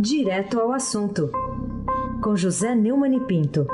Direto 0.00 0.60
ao 0.60 0.72
assunto, 0.72 1.30
com 2.22 2.36
José 2.36 2.74
Neumann 2.74 3.16
e 3.16 3.20
Pinto. 3.26 3.66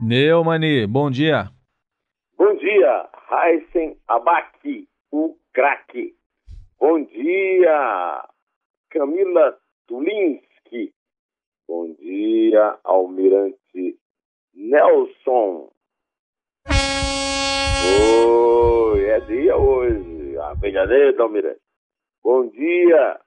Neumani, 0.00 0.86
bom 0.86 1.10
dia. 1.10 1.50
Bom 2.38 2.54
dia, 2.56 3.08
Heisen 3.30 3.98
Abaki, 4.08 4.88
o 5.12 5.36
craque. 5.52 6.14
Bom 6.80 7.04
dia, 7.04 8.24
Camila 8.90 9.58
Tulinski. 9.86 10.94
Bom 11.68 11.92
dia, 12.00 12.78
Almirante 12.84 13.98
Nelson. 14.54 15.70
Oi, 17.80 19.04
é 19.04 19.20
dia 19.20 19.56
hoje. 19.56 20.36
A 20.38 20.52
brilhadeira, 20.54 21.22
Almirante. 21.22 21.60
Bom 22.22 22.46
dia, 22.48 23.20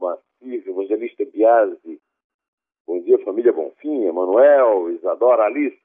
Maciço, 0.00 0.70
Evangelista 0.70 1.24
Biasi. 1.24 2.00
Bom 2.86 3.02
dia, 3.02 3.18
família 3.24 3.52
Bonfim, 3.52 4.04
Emanuel, 4.04 4.90
Isadora 4.92 5.44
Alice. 5.44 5.76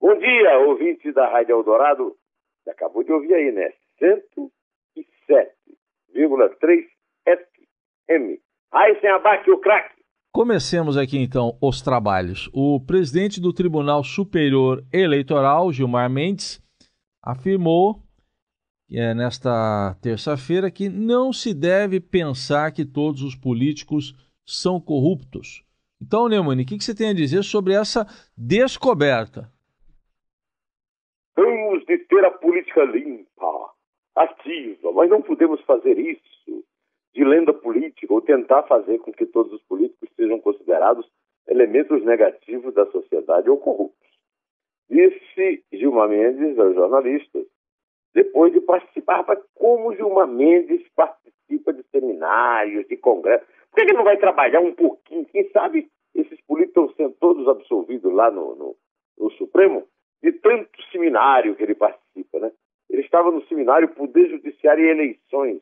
Bom 0.00 0.18
dia, 0.18 0.58
ouvinte 0.58 1.10
da 1.12 1.28
Rádio 1.30 1.56
Eldorado. 1.56 2.16
Você 2.62 2.70
acabou 2.70 3.02
de 3.02 3.12
ouvir 3.12 3.34
aí, 3.34 3.50
né? 3.52 3.72
107,3 4.00 6.86
FM. 7.26 8.38
Aí 8.70 9.00
sem 9.00 9.10
abaque 9.10 9.50
o 9.50 9.58
craque. 9.58 10.00
Comecemos 10.32 10.96
aqui 10.96 11.18
então 11.18 11.58
os 11.60 11.82
trabalhos. 11.82 12.48
O 12.54 12.80
presidente 12.80 13.38
do 13.40 13.52
Tribunal 13.52 14.02
Superior 14.02 14.82
Eleitoral, 14.92 15.70
Gilmar 15.72 16.10
Mendes, 16.10 16.61
afirmou 17.22 18.02
é, 18.90 19.14
nesta 19.14 19.96
terça-feira 20.02 20.70
que 20.70 20.88
não 20.88 21.32
se 21.32 21.54
deve 21.54 22.00
pensar 22.00 22.72
que 22.72 22.84
todos 22.84 23.22
os 23.22 23.34
políticos 23.34 24.14
são 24.44 24.80
corruptos. 24.80 25.64
Então, 26.00 26.28
Neumann, 26.28 26.60
o 26.60 26.66
que, 26.66 26.76
que 26.76 26.84
você 26.84 26.94
tem 26.94 27.10
a 27.10 27.14
dizer 27.14 27.42
sobre 27.44 27.74
essa 27.74 28.04
descoberta? 28.36 29.50
Temos 31.34 31.86
de 31.86 31.98
ter 31.98 32.24
a 32.24 32.30
política 32.30 32.84
limpa, 32.84 33.70
ativa, 34.16 34.92
mas 34.92 35.08
não 35.08 35.22
podemos 35.22 35.60
fazer 35.62 35.98
isso 35.98 36.64
de 37.14 37.24
lenda 37.24 37.54
política 37.54 38.12
ou 38.12 38.20
tentar 38.20 38.64
fazer 38.64 38.98
com 38.98 39.12
que 39.12 39.26
todos 39.26 39.52
os 39.52 39.62
políticos 39.62 40.08
sejam 40.16 40.40
considerados 40.40 41.06
elementos 41.46 42.04
negativos 42.04 42.74
da 42.74 42.86
sociedade 42.86 43.48
ou 43.48 43.58
corruptos. 43.58 44.11
Disse 44.90 45.64
Gilmar 45.72 46.08
Mendes 46.08 46.58
aos 46.58 46.74
jornalistas, 46.74 47.46
depois 48.14 48.52
de 48.52 48.60
participar. 48.60 49.24
Como 49.54 49.94
Gilmar 49.94 50.28
Mendes 50.28 50.86
participa 50.94 51.72
de 51.72 51.82
seminários, 51.90 52.86
de 52.88 52.96
congressos? 52.96 53.46
Por 53.70 53.76
que 53.76 53.80
ele 53.82 53.94
não 53.94 54.04
vai 54.04 54.16
trabalhar 54.18 54.60
um 54.60 54.74
pouquinho? 54.74 55.24
Quem 55.26 55.48
sabe 55.50 55.90
esses 56.14 56.40
políticos 56.42 56.90
estão 56.90 57.06
sendo 57.06 57.16
todos 57.18 57.48
absolvidos 57.48 58.12
lá 58.12 58.30
no, 58.30 58.54
no, 58.54 58.76
no 59.18 59.30
Supremo? 59.32 59.86
de 60.22 60.32
tanto 60.32 60.80
seminário 60.92 61.56
que 61.56 61.62
ele 61.62 61.74
participa, 61.74 62.38
né? 62.38 62.52
Ele 62.88 63.02
estava 63.02 63.30
no 63.30 63.44
seminário 63.46 63.88
Poder 63.88 64.28
Judiciário 64.28 64.84
e 64.84 64.90
Eleições, 64.90 65.60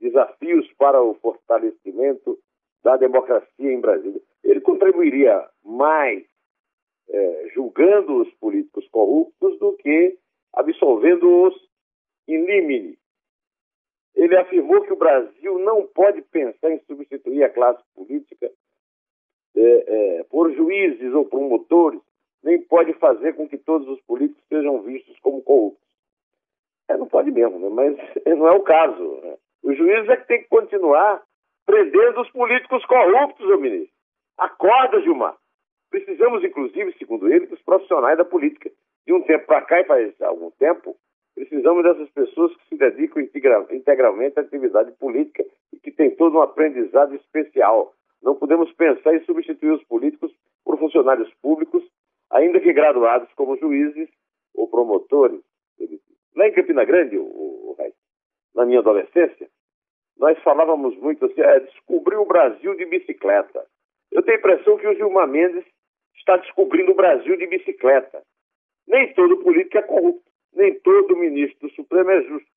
desafios 0.00 0.70
para 0.76 1.00
o 1.00 1.14
fortalecimento 1.14 2.38
da 2.82 2.96
democracia 2.96 3.72
em 3.72 3.80
Brasília. 3.80 4.20
Ele 4.42 4.60
contribuiria 4.60 5.46
mais 5.64 6.24
é, 7.10 7.48
julgando 7.54 8.22
os 8.22 8.32
políticos 8.34 8.86
corruptos 8.88 9.58
do 9.58 9.72
que 9.74 10.16
absolvendo-os 10.52 11.54
in 12.28 12.44
limine. 12.44 12.98
Ele 14.14 14.36
afirmou 14.36 14.82
que 14.82 14.92
o 14.92 14.96
Brasil 14.96 15.58
não 15.58 15.86
pode 15.86 16.22
pensar 16.22 16.70
em 16.70 16.80
substituir 16.80 17.44
a 17.44 17.50
classe 17.50 17.82
política 17.94 18.50
é, 19.56 20.18
é, 20.18 20.24
por 20.24 20.52
juízes 20.52 21.12
ou 21.12 21.24
promotores 21.24 22.00
nem 22.42 22.60
pode 22.62 22.92
fazer 22.94 23.34
com 23.34 23.48
que 23.48 23.58
todos 23.58 23.86
os 23.88 24.00
políticos 24.02 24.42
sejam 24.48 24.80
vistos 24.82 25.18
como 25.20 25.42
corruptos. 25.42 25.86
É, 26.88 26.96
não 26.96 27.06
pode 27.06 27.30
mesmo, 27.30 27.58
né? 27.58 27.68
mas 27.68 28.14
não 28.38 28.48
é 28.48 28.52
o 28.52 28.62
caso. 28.62 29.20
Né? 29.22 29.36
Os 29.62 29.76
juízes 29.76 30.08
é 30.08 30.16
que 30.16 30.26
tem 30.26 30.42
que 30.42 30.48
continuar 30.48 31.22
prendendo 31.66 32.20
os 32.20 32.30
políticos 32.30 32.84
corruptos, 32.86 33.46
meu 33.46 33.60
ministro. 33.60 33.94
Acorda, 34.38 35.00
Gilmar. 35.02 35.36
Precisamos, 35.90 36.44
inclusive, 36.44 36.94
segundo 36.98 37.28
ele, 37.32 37.46
dos 37.46 37.60
profissionais 37.62 38.16
da 38.16 38.24
política. 38.24 38.70
De 39.06 39.12
um 39.12 39.22
tempo 39.22 39.46
para 39.46 39.62
cá 39.62 39.80
e 39.80 39.84
faz 39.84 40.22
algum 40.22 40.50
tempo, 40.52 40.96
precisamos 41.34 41.82
dessas 41.82 42.08
pessoas 42.10 42.54
que 42.56 42.68
se 42.68 42.76
dedicam 42.76 43.22
integralmente 43.70 44.38
à 44.38 44.42
atividade 44.42 44.92
política 44.92 45.44
e 45.72 45.78
que 45.78 45.90
têm 45.90 46.14
todo 46.14 46.36
um 46.36 46.42
aprendizado 46.42 47.14
especial. 47.14 47.92
Não 48.22 48.36
podemos 48.36 48.72
pensar 48.72 49.14
em 49.14 49.24
substituir 49.24 49.72
os 49.72 49.84
políticos 49.84 50.32
por 50.64 50.78
funcionários 50.78 51.32
públicos 51.42 51.82
ainda 52.30 52.60
que 52.60 52.72
graduados 52.72 53.32
como 53.34 53.56
juízes 53.56 54.08
ou 54.54 54.68
promotores. 54.68 55.40
Lá 56.36 56.46
em 56.46 56.52
Campina 56.52 56.84
Grande, 56.84 57.18
o, 57.18 57.24
o, 57.24 57.76
na 58.54 58.64
minha 58.64 58.78
adolescência, 58.78 59.48
nós 60.16 60.38
falávamos 60.42 60.96
muito 60.98 61.24
assim, 61.24 61.40
é, 61.40 61.60
descobrir 61.60 62.16
o 62.16 62.26
Brasil 62.26 62.74
de 62.76 62.86
bicicleta. 62.86 63.66
Eu 64.12 64.22
tenho 64.22 64.36
a 64.36 64.40
impressão 64.40 64.76
que 64.76 64.86
o 64.86 64.94
Gilmar 64.94 65.26
Mendes 65.26 65.64
está 66.16 66.36
descobrindo 66.36 66.92
o 66.92 66.96
Brasil 66.96 67.36
de 67.36 67.46
bicicleta. 67.46 68.22
Nem 68.86 69.12
todo 69.14 69.38
político 69.38 69.78
é 69.78 69.82
corrupto, 69.82 70.30
nem 70.52 70.78
todo 70.80 71.16
ministro 71.16 71.68
do 71.68 71.74
Supremo 71.74 72.10
é 72.10 72.22
justo, 72.22 72.50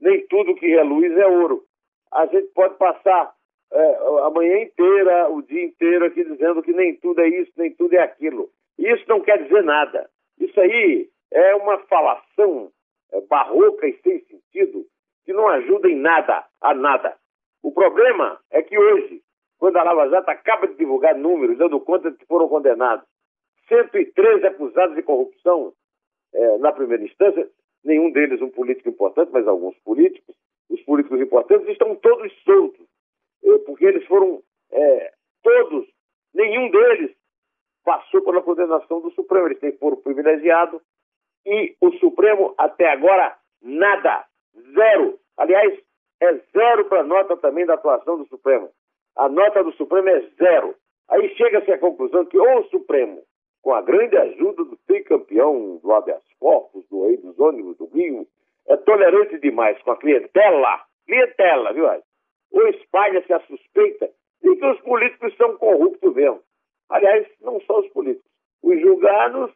nem 0.00 0.26
tudo 0.28 0.54
que 0.54 0.66
reluz 0.66 1.16
é 1.16 1.26
ouro. 1.26 1.64
A 2.12 2.26
gente 2.26 2.48
pode 2.48 2.76
passar 2.76 3.32
é, 3.72 3.98
a 4.24 4.30
manhã 4.30 4.62
inteira, 4.62 5.28
o 5.30 5.42
dia 5.42 5.64
inteiro 5.64 6.04
aqui 6.04 6.24
dizendo 6.24 6.62
que 6.62 6.72
nem 6.72 6.96
tudo 6.96 7.20
é 7.20 7.28
isso, 7.28 7.52
nem 7.56 7.72
tudo 7.72 7.94
é 7.94 8.02
aquilo. 8.02 8.50
Isso 8.78 9.04
não 9.08 9.20
quer 9.20 9.42
dizer 9.42 9.62
nada. 9.62 10.08
Isso 10.38 10.58
aí 10.60 11.08
é 11.32 11.54
uma 11.54 11.78
falação 11.80 12.70
é, 13.12 13.20
barroca 13.22 13.86
e 13.86 13.98
sem 14.02 14.20
sentido 14.24 14.86
que 15.24 15.32
não 15.32 15.48
ajuda 15.48 15.88
em 15.88 15.96
nada, 15.96 16.44
a 16.60 16.74
nada. 16.74 17.16
O 17.62 17.72
problema 17.72 18.40
é 18.50 18.62
que 18.62 18.76
hoje, 18.78 19.22
quando 19.60 19.76
a 19.76 19.84
Lava 19.84 20.08
Jato 20.08 20.30
acaba 20.30 20.66
de 20.66 20.74
divulgar 20.74 21.14
números, 21.14 21.58
dando 21.58 21.78
conta 21.80 22.10
de 22.10 22.16
que 22.16 22.26
foram 22.26 22.48
condenados 22.48 23.04
113 23.68 24.46
acusados 24.46 24.96
de 24.96 25.02
corrupção 25.02 25.74
é, 26.32 26.58
na 26.58 26.72
primeira 26.72 27.04
instância, 27.04 27.48
nenhum 27.84 28.10
deles 28.10 28.40
um 28.40 28.50
político 28.50 28.88
importante, 28.88 29.30
mas 29.30 29.46
alguns 29.46 29.76
políticos, 29.80 30.34
os 30.70 30.80
políticos 30.82 31.20
importantes 31.20 31.68
estão 31.68 31.94
todos 31.94 32.32
soltos, 32.42 32.86
é, 33.44 33.58
porque 33.58 33.84
eles 33.84 34.04
foram 34.06 34.42
é, 34.72 35.12
todos, 35.42 35.86
nenhum 36.34 36.70
deles 36.70 37.14
passou 37.84 38.22
pela 38.22 38.42
condenação 38.42 39.00
do 39.00 39.10
Supremo. 39.10 39.46
Eles 39.46 39.60
têm 39.60 39.76
foro 39.76 39.98
privilegiado 39.98 40.80
e 41.44 41.76
o 41.80 41.92
Supremo, 41.92 42.54
até 42.56 42.90
agora, 42.90 43.36
nada. 43.62 44.24
Zero. 44.74 45.18
Aliás, 45.36 45.78
é 46.20 46.34
zero 46.52 46.84
para 46.86 47.02
nota 47.02 47.36
também 47.36 47.66
da 47.66 47.74
atuação 47.74 48.18
do 48.18 48.26
Supremo. 48.26 48.70
A 49.16 49.28
nota 49.28 49.62
do 49.62 49.72
Supremo 49.72 50.08
é 50.08 50.20
zero. 50.38 50.74
Aí 51.08 51.28
chega-se 51.36 51.72
à 51.72 51.78
conclusão 51.78 52.24
que 52.24 52.38
ou 52.38 52.60
o 52.60 52.68
Supremo, 52.68 53.22
com 53.62 53.74
a 53.74 53.82
grande 53.82 54.16
ajuda 54.16 54.64
do 54.64 54.76
tricampeão 54.86 55.76
do 55.82 55.92
habeas 55.92 56.22
corpus, 56.38 56.86
do 56.88 57.06
rei 57.06 57.16
dos 57.18 57.38
ônibus 57.38 57.76
do 57.76 57.86
Rio, 57.86 58.26
é 58.68 58.76
tolerante 58.76 59.38
demais 59.38 59.80
com 59.82 59.90
a 59.90 59.96
clientela, 59.96 60.84
clientela, 61.06 61.72
viu? 61.72 61.86
Ou 62.52 62.68
espalha-se 62.68 63.32
a 63.32 63.40
suspeita 63.40 64.10
de 64.42 64.56
que 64.56 64.66
os 64.66 64.80
políticos 64.80 65.36
são 65.36 65.56
corruptos 65.58 66.14
mesmo. 66.14 66.40
Aliás, 66.88 67.26
não 67.40 67.60
só 67.60 67.80
os 67.80 67.88
políticos, 67.88 68.30
os 68.62 68.80
julgados 68.80 69.52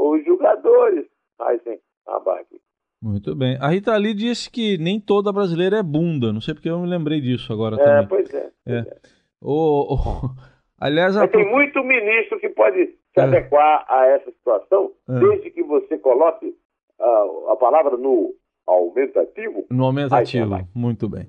os 0.00 0.24
julgadores 0.24 1.06
fazem 1.36 1.78
abaque. 2.06 2.60
Muito 3.02 3.34
bem. 3.34 3.56
A 3.60 3.68
Rita 3.68 3.96
Lee 3.96 4.12
disse 4.12 4.50
que 4.50 4.76
nem 4.76 5.00
toda 5.00 5.32
brasileira 5.32 5.78
é 5.78 5.82
bunda. 5.82 6.32
Não 6.32 6.40
sei 6.40 6.52
porque 6.54 6.68
eu 6.68 6.78
me 6.78 6.86
lembrei 6.86 7.20
disso 7.20 7.52
agora 7.52 7.76
é, 7.76 7.84
também. 7.84 8.08
Pois 8.08 8.34
é. 8.34 8.50
Pois 8.64 8.76
é. 8.76 8.80
é. 8.80 8.96
O, 9.40 9.94
o... 9.94 10.30
Aliás, 10.78 11.16
a... 11.16 11.26
tem 11.26 11.48
muito 11.50 11.82
ministro 11.82 12.38
que 12.38 12.50
pode 12.50 12.86
se 12.86 13.20
é. 13.20 13.22
adequar 13.22 13.84
a 13.88 14.06
essa 14.06 14.30
situação, 14.30 14.92
é. 15.08 15.18
desde 15.18 15.50
que 15.50 15.62
você 15.62 15.98
coloque 15.98 16.54
a, 16.98 17.52
a 17.52 17.56
palavra 17.56 17.96
no 17.96 18.34
aumentativo. 18.66 19.66
No 19.70 19.84
aumentativo, 19.84 20.68
muito 20.74 21.08
bem. 21.08 21.28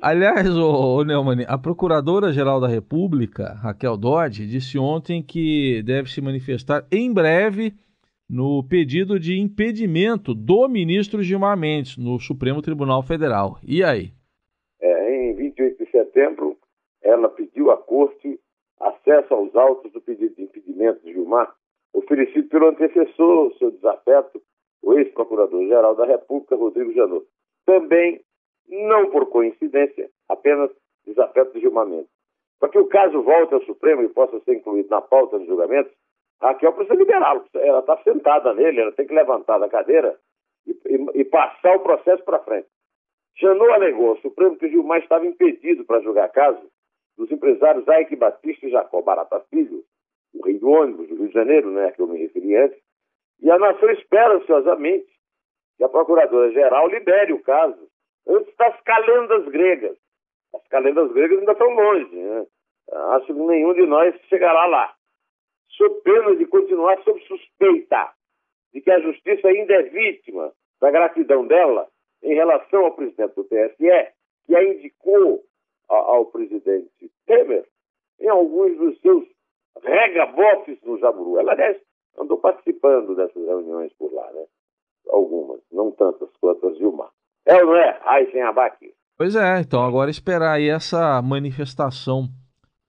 Aliás, 0.00 0.48
o, 0.56 0.96
o 0.96 1.04
Neumann, 1.04 1.44
a 1.46 1.58
Procuradora-Geral 1.58 2.58
da 2.58 2.66
República, 2.66 3.52
Raquel 3.62 3.98
Dodge, 3.98 4.46
disse 4.46 4.78
ontem 4.78 5.22
que 5.22 5.82
deve 5.82 6.10
se 6.10 6.22
manifestar 6.22 6.86
em 6.90 7.12
breve 7.12 7.74
no 8.30 8.62
pedido 8.62 9.18
de 9.18 9.40
impedimento 9.40 10.32
do 10.32 10.68
ministro 10.68 11.20
Gilmar 11.20 11.58
Mendes 11.58 11.96
no 11.96 12.20
Supremo 12.20 12.62
Tribunal 12.62 13.02
Federal. 13.02 13.58
E 13.66 13.82
aí? 13.82 14.12
É, 14.80 15.30
em 15.30 15.34
28 15.34 15.84
de 15.84 15.90
setembro, 15.90 16.56
ela 17.02 17.28
pediu 17.28 17.72
à 17.72 17.76
Corte 17.76 18.38
acesso 18.78 19.34
aos 19.34 19.54
autos 19.56 19.90
do 19.92 20.00
pedido 20.00 20.36
de 20.36 20.42
impedimento 20.42 21.04
de 21.04 21.12
Gilmar, 21.12 21.52
oferecido 21.92 22.48
pelo 22.48 22.68
antecessor, 22.68 23.52
seu 23.58 23.72
desafeto, 23.72 24.40
o 24.80 24.94
ex-procurador-geral 24.94 25.96
da 25.96 26.06
República, 26.06 26.54
Rodrigo 26.54 26.92
Janot. 26.92 27.26
Também, 27.66 28.20
não 28.68 29.10
por 29.10 29.26
coincidência, 29.26 30.08
apenas 30.28 30.70
desafeto 31.04 31.52
de 31.52 31.60
Gilmar 31.60 31.86
Mendes. 31.86 32.08
Para 32.60 32.68
que 32.68 32.78
o 32.78 32.86
caso 32.86 33.22
volte 33.22 33.54
ao 33.54 33.62
Supremo 33.64 34.02
e 34.02 34.08
possa 34.08 34.38
ser 34.40 34.54
incluído 34.54 34.88
na 34.88 35.00
pauta 35.00 35.38
de 35.38 35.46
julgamentos, 35.46 35.92
Raquel 36.40 36.72
precisa 36.72 36.94
liberá-lo. 36.94 37.44
Ela 37.54 37.80
está 37.80 37.96
sentada 37.98 38.54
nele, 38.54 38.80
ela 38.80 38.92
tem 38.92 39.06
que 39.06 39.14
levantar 39.14 39.58
da 39.58 39.68
cadeira 39.68 40.18
e, 40.66 40.70
e, 40.70 41.20
e 41.20 41.24
passar 41.24 41.76
o 41.76 41.80
processo 41.80 42.24
para 42.24 42.38
frente. 42.40 42.68
Janot 43.36 43.70
alegou 43.70 44.10
ao 44.10 44.16
Supremo 44.18 44.56
que 44.56 44.68
Gilmar 44.68 45.00
estava 45.00 45.26
impedido 45.26 45.84
para 45.84 46.00
julgar 46.00 46.28
caso 46.30 46.60
dos 47.16 47.30
empresários 47.30 47.84
Ike 47.86 48.16
Batista 48.16 48.66
e 48.66 48.70
Jacó 48.70 49.02
Barata 49.02 49.40
Filho, 49.50 49.84
o 50.34 50.44
rei 50.44 50.58
do 50.58 50.70
ônibus 50.70 51.08
do 51.08 51.16
Rio 51.16 51.28
de 51.28 51.34
Janeiro, 51.34 51.70
né, 51.70 51.90
que 51.92 52.00
eu 52.00 52.06
me 52.06 52.18
referi 52.18 52.56
antes, 52.56 52.78
e 53.42 53.50
a 53.50 53.58
nação 53.58 53.90
espera 53.90 54.36
ansiosamente 54.36 55.08
que 55.76 55.84
a 55.84 55.88
Procuradora-Geral 55.88 56.88
libere 56.88 57.32
o 57.32 57.42
caso 57.42 57.88
antes 58.28 58.54
das 58.56 58.80
calendas 58.82 59.46
gregas. 59.48 59.96
As 60.54 60.66
calendas 60.68 61.10
gregas 61.12 61.38
ainda 61.38 61.52
estão 61.52 61.70
longe, 61.70 62.14
né? 62.14 62.46
Acho 62.92 63.26
que 63.26 63.32
nenhum 63.32 63.72
de 63.72 63.86
nós 63.86 64.14
chegará 64.28 64.66
lá. 64.66 64.94
Sob 65.80 66.02
pena 66.02 66.36
de 66.36 66.44
continuar 66.44 67.02
sob 67.04 67.18
suspeita 67.26 68.12
de 68.70 68.82
que 68.82 68.90
a 68.90 69.00
justiça 69.00 69.48
ainda 69.48 69.72
é 69.72 69.82
vítima 69.84 70.52
da 70.78 70.90
gratidão 70.90 71.46
dela 71.46 71.88
em 72.22 72.34
relação 72.34 72.84
ao 72.84 72.94
presidente 72.94 73.34
do 73.34 73.44
TSE, 73.44 74.12
que 74.44 74.54
a 74.54 74.62
indicou 74.62 75.42
ao 75.88 76.26
presidente 76.26 77.10
Temer 77.24 77.64
em 78.20 78.28
alguns 78.28 78.76
dos 78.76 79.00
seus 79.00 79.24
regabofes 79.82 80.78
no 80.82 80.98
Jaburu. 80.98 81.38
Ela, 81.38 81.52
aliás, 81.52 81.78
andou 82.18 82.36
participando 82.36 83.16
dessas 83.16 83.42
reuniões 83.42 83.90
por 83.94 84.12
lá, 84.12 84.30
né? 84.34 84.44
Algumas, 85.08 85.62
não 85.72 85.92
tantas 85.92 86.28
quanto 86.42 86.68
as 86.68 86.76
Gilmar. 86.76 87.08
É 87.46 87.54
ou 87.54 87.70
não 87.70 87.76
é? 87.76 87.98
Aysen 88.04 88.42
Abac? 88.42 88.76
Pois 89.16 89.34
é, 89.34 89.60
então 89.60 89.82
agora 89.82 90.10
esperar 90.10 90.56
aí 90.56 90.68
essa 90.68 91.22
manifestação 91.22 92.28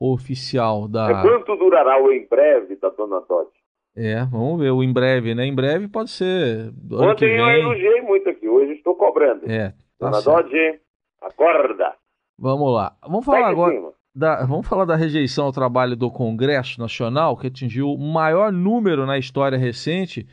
oficial 0.01 0.87
da. 0.87 1.11
É 1.11 1.21
quanto 1.21 1.55
durará 1.55 2.01
o 2.01 2.11
em 2.11 2.25
breve 2.25 2.75
da 2.77 2.89
dona 2.89 3.21
Dodge? 3.21 3.51
É, 3.95 4.23
vamos 4.25 4.59
ver, 4.59 4.71
o 4.71 4.81
em 4.81 4.91
breve, 4.91 5.35
né? 5.35 5.45
Em 5.45 5.53
breve 5.53 5.87
pode 5.87 6.09
ser. 6.09 6.71
Ontem 6.91 7.37
eu 7.37 7.47
elogiei 7.47 8.01
muito 8.01 8.29
aqui, 8.29 8.47
hoje 8.47 8.73
estou 8.73 8.95
cobrando. 8.95 9.49
É. 9.49 9.69
Tá 9.99 10.09
dona 10.09 10.21
certo. 10.21 10.43
Dodge, 10.43 10.79
acorda. 11.21 11.93
Vamos 12.39 12.73
lá. 12.73 12.95
Vamos 13.03 13.25
falar 13.25 13.49
agora. 13.49 13.91
Da, 14.13 14.43
vamos 14.45 14.67
falar 14.67 14.85
da 14.85 14.95
rejeição 14.95 15.45
ao 15.45 15.53
trabalho 15.53 15.95
do 15.95 16.09
Congresso 16.09 16.81
Nacional, 16.81 17.37
que 17.37 17.47
atingiu 17.47 17.91
o 17.91 17.97
maior 17.97 18.51
número 18.51 19.05
na 19.05 19.17
história 19.17 19.57
recente. 19.57 20.27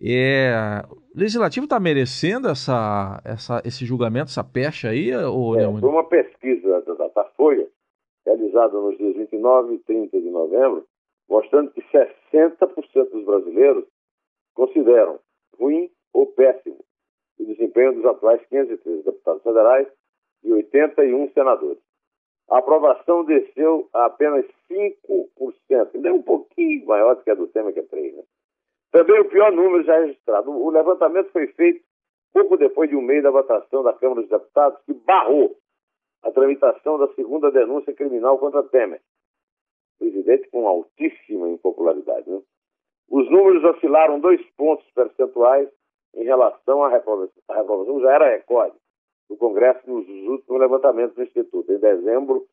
É, 0.00 0.82
o 0.88 1.18
Legislativo 1.18 1.64
está 1.64 1.80
merecendo 1.80 2.48
essa, 2.48 3.20
essa, 3.24 3.60
esse 3.64 3.84
julgamento, 3.84 4.26
essa 4.26 4.44
pecha 4.44 4.90
aí? 4.90 5.14
Ou 5.14 5.58
é, 5.58 5.64
foi 5.80 5.90
uma 5.90 6.04
Datafolha, 6.04 6.27
realizada 8.58 8.80
nos 8.80 8.98
dias 8.98 9.14
29 9.14 9.74
e 9.74 9.78
30 9.78 10.20
de 10.20 10.30
novembro, 10.30 10.84
mostrando 11.28 11.70
que 11.70 11.82
60% 11.82 13.10
dos 13.10 13.24
brasileiros 13.24 13.84
consideram 14.54 15.20
ruim 15.58 15.90
ou 16.12 16.26
péssimo 16.26 16.78
o 17.38 17.44
desempenho 17.44 17.94
dos 17.94 18.04
atuais 18.04 18.44
513 18.48 19.04
deputados 19.04 19.42
federais 19.42 19.86
e 20.42 20.52
81 20.52 21.30
senadores. 21.32 21.78
A 22.50 22.58
aprovação 22.58 23.24
desceu 23.24 23.88
a 23.92 24.06
apenas 24.06 24.44
5%, 24.70 25.94
ainda 25.94 26.08
é 26.08 26.12
um 26.12 26.22
pouquinho 26.22 26.86
maior 26.86 27.14
do 27.14 27.22
que 27.22 27.30
a 27.30 27.34
do 27.34 27.46
Temer, 27.48 27.72
que 27.72 27.80
é 27.80 27.82
3%. 27.84 28.16
Né? 28.16 28.22
Também 28.90 29.20
o 29.20 29.28
pior 29.28 29.52
número 29.52 29.84
já 29.84 29.98
registrado. 29.98 30.50
O 30.50 30.70
levantamento 30.70 31.30
foi 31.30 31.46
feito 31.48 31.84
pouco 32.32 32.56
depois 32.56 32.88
de 32.88 32.96
um 32.96 33.02
mês 33.02 33.22
da 33.22 33.30
votação 33.30 33.82
da 33.82 33.92
Câmara 33.92 34.22
dos 34.22 34.30
Deputados, 34.30 34.80
que 34.86 34.94
barrou 34.94 35.56
a 36.22 36.30
tramitação 36.30 36.98
da 36.98 37.08
segunda 37.14 37.50
denúncia 37.50 37.92
criminal 37.94 38.38
contra 38.38 38.62
Temer, 38.64 39.00
presidente 39.98 40.48
com 40.50 40.66
altíssima 40.66 41.48
impopularidade. 41.48 42.28
Né? 42.28 42.40
Os 43.10 43.30
números 43.30 43.64
oscilaram 43.64 44.20
dois 44.20 44.40
pontos 44.56 44.86
percentuais 44.94 45.68
em 46.14 46.24
relação 46.24 46.84
à 46.84 46.88
reprovação. 46.88 47.42
A 47.48 47.56
reprovação 47.56 48.00
já 48.00 48.14
era 48.14 48.30
recorde 48.30 48.76
do 49.28 49.36
Congresso 49.36 49.80
nos 49.88 50.08
últimos 50.08 50.60
levantamentos 50.60 51.14
do 51.14 51.22
Instituto, 51.22 51.72
em 51.72 51.78
dezembro 51.78 52.46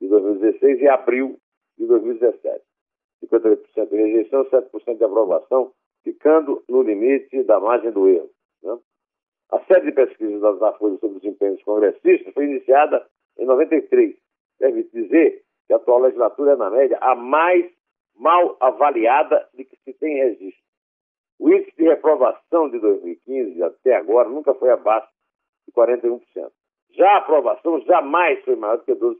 de 0.00 0.08
2016 0.08 0.80
e 0.80 0.88
abril 0.88 1.38
de 1.78 1.86
2017. 1.86 2.64
58% 3.24 3.88
de 3.88 3.96
rejeição, 3.96 4.44
7% 4.46 4.98
de 4.98 5.04
aprovação, 5.04 5.72
ficando 6.02 6.62
no 6.68 6.82
limite 6.82 7.42
da 7.44 7.60
margem 7.60 7.92
do 7.92 8.08
erro. 8.08 8.30
A 9.52 9.60
série 9.66 9.84
de 9.84 9.92
pesquisas 9.92 10.40
da 10.40 10.52
Datafolha 10.52 10.96
sobre 10.96 11.18
os 11.18 11.24
empenhos 11.24 11.62
congressistas 11.62 12.32
foi 12.32 12.46
iniciada 12.46 13.06
em 13.38 13.44
93. 13.44 14.16
Deve 14.58 14.84
dizer 14.84 15.42
que 15.66 15.74
a 15.74 15.76
atual 15.76 16.00
legislatura 16.00 16.52
é, 16.52 16.56
na 16.56 16.70
média, 16.70 16.96
a 17.02 17.14
mais 17.14 17.70
mal 18.16 18.56
avaliada 18.60 19.46
de 19.52 19.66
que 19.66 19.76
se 19.84 19.92
tem 19.92 20.14
registro. 20.14 20.62
O 21.38 21.50
índice 21.50 21.76
de 21.76 21.84
reprovação 21.84 22.70
de 22.70 22.78
2015 22.78 23.62
até 23.62 23.96
agora 23.96 24.26
nunca 24.26 24.54
foi 24.54 24.70
abaixo 24.70 25.08
de 25.66 25.74
41%. 25.74 26.22
Já 26.92 27.10
a 27.10 27.18
aprovação 27.18 27.78
jamais 27.82 28.42
foi 28.44 28.56
maior 28.56 28.78
do 28.78 28.84
que 28.84 28.94
12%. 28.94 29.16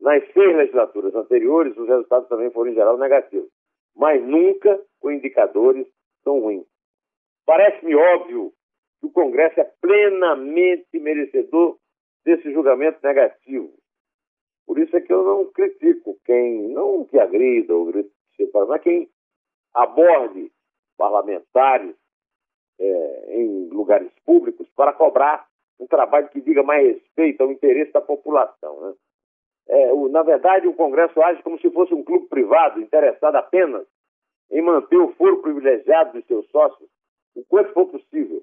Nas 0.00 0.32
seis 0.32 0.56
legislaturas 0.56 1.14
anteriores, 1.14 1.76
os 1.76 1.88
resultados 1.88 2.28
também 2.28 2.50
foram, 2.52 2.70
em 2.70 2.74
geral, 2.74 2.98
negativos, 2.98 3.50
mas 3.96 4.22
nunca 4.22 4.80
com 5.00 5.10
indicadores 5.10 5.88
tão 6.24 6.38
ruins. 6.38 6.66
Parece-me 7.46 7.96
óbvio 7.96 8.52
que 9.04 9.06
o 9.06 9.10
Congresso 9.10 9.60
é 9.60 9.64
plenamente 9.80 10.98
merecedor 10.98 11.76
desse 12.24 12.50
julgamento 12.52 12.98
negativo. 13.02 13.72
Por 14.66 14.78
isso 14.78 14.96
é 14.96 15.00
que 15.00 15.12
eu 15.12 15.22
não 15.22 15.52
critico 15.52 16.18
quem, 16.24 16.68
não 16.68 17.04
que 17.04 17.18
agrida 17.18 17.74
ou 17.74 17.92
mas 18.66 18.82
quem 18.82 19.08
aborde 19.74 20.50
parlamentares 20.96 21.94
é, 22.78 23.36
em 23.36 23.68
lugares 23.68 24.10
públicos 24.24 24.66
para 24.74 24.92
cobrar 24.92 25.46
um 25.78 25.86
trabalho 25.86 26.28
que 26.30 26.40
diga 26.40 26.62
mais 26.62 26.86
respeito 26.86 27.42
ao 27.42 27.52
interesse 27.52 27.92
da 27.92 28.00
população. 28.00 28.80
Né? 28.80 28.94
É, 29.68 29.92
o, 29.92 30.08
na 30.08 30.22
verdade, 30.22 30.66
o 30.66 30.74
Congresso 30.74 31.20
age 31.22 31.42
como 31.42 31.60
se 31.60 31.70
fosse 31.70 31.92
um 31.92 32.02
clube 32.02 32.26
privado 32.28 32.80
interessado 32.80 33.36
apenas 33.36 33.86
em 34.50 34.62
manter 34.62 34.96
o 34.96 35.12
foro 35.14 35.42
privilegiado 35.42 36.12
dos 36.12 36.26
seus 36.26 36.48
sócios 36.50 36.88
o 37.34 37.44
quanto 37.44 37.72
for 37.72 37.86
possível 37.86 38.42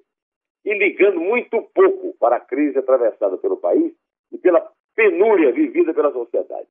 e 0.65 0.73
ligando 0.73 1.19
muito 1.19 1.61
pouco 1.73 2.15
para 2.19 2.37
a 2.37 2.39
crise 2.39 2.77
atravessada 2.77 3.37
pelo 3.37 3.57
país 3.57 3.93
e 4.31 4.37
pela 4.37 4.67
penúria 4.95 5.51
vivida 5.51 5.93
pela 5.93 6.11
sociedade. 6.11 6.67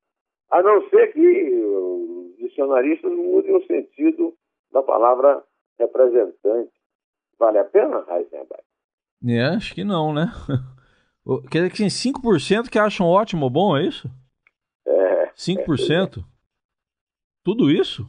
A 0.50 0.62
não 0.62 0.88
ser 0.88 1.12
que 1.12 1.20
os 1.20 2.36
dicionaristas 2.38 3.12
mudem 3.12 3.54
o 3.54 3.66
sentido 3.66 4.34
da 4.72 4.82
palavra 4.82 5.42
representante 5.78 6.70
Vale 7.40 7.58
a 7.58 7.64
pena, 7.64 8.04
Heisenberg? 8.06 8.62
É, 9.26 9.56
acho 9.56 9.74
que 9.74 9.82
não, 9.82 10.12
né? 10.12 10.30
Quer 11.50 11.58
dizer 11.58 11.70
que 11.70 11.76
tem 11.78 11.86
5% 11.86 12.68
que 12.68 12.78
acham 12.78 13.06
ótimo 13.06 13.44
ou 13.44 13.50
bom, 13.50 13.76
é 13.76 13.84
isso? 13.84 14.08
É. 14.86 15.30
5%? 15.32 16.18
É, 16.18 16.24
Tudo 17.42 17.70
isso? 17.70 18.06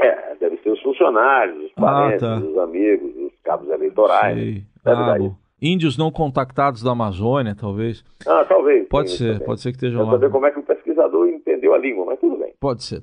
É, 0.00 0.36
deve 0.36 0.56
ser 0.58 0.70
os 0.70 0.80
funcionários, 0.82 1.64
os 1.64 1.72
ah, 1.76 1.80
parentes, 1.80 2.22
ah, 2.22 2.40
tá. 2.40 2.46
os 2.46 2.58
amigos, 2.58 3.16
os 3.16 3.40
cabos 3.40 3.68
eleitorais. 3.70 4.36
Sei. 4.36 4.64
Ah, 4.84 5.16
Índios 5.62 5.98
não 5.98 6.10
contactados 6.10 6.82
da 6.82 6.92
Amazônia, 6.92 7.54
talvez. 7.54 8.02
Ah, 8.26 8.44
talvez. 8.48 8.88
Pode 8.88 9.10
ser, 9.10 9.44
pode 9.44 9.60
ser 9.60 9.70
que 9.70 9.76
esteja 9.76 10.02
lá. 10.02 10.10
saber 10.10 10.30
como 10.30 10.46
é 10.46 10.50
que 10.50 10.58
o 10.58 10.62
pesquisador 10.62 11.28
entendeu 11.28 11.74
a 11.74 11.78
língua, 11.78 12.06
mas 12.06 12.18
tudo 12.18 12.38
bem. 12.38 12.54
Pode 12.58 12.82
ser. 12.82 13.02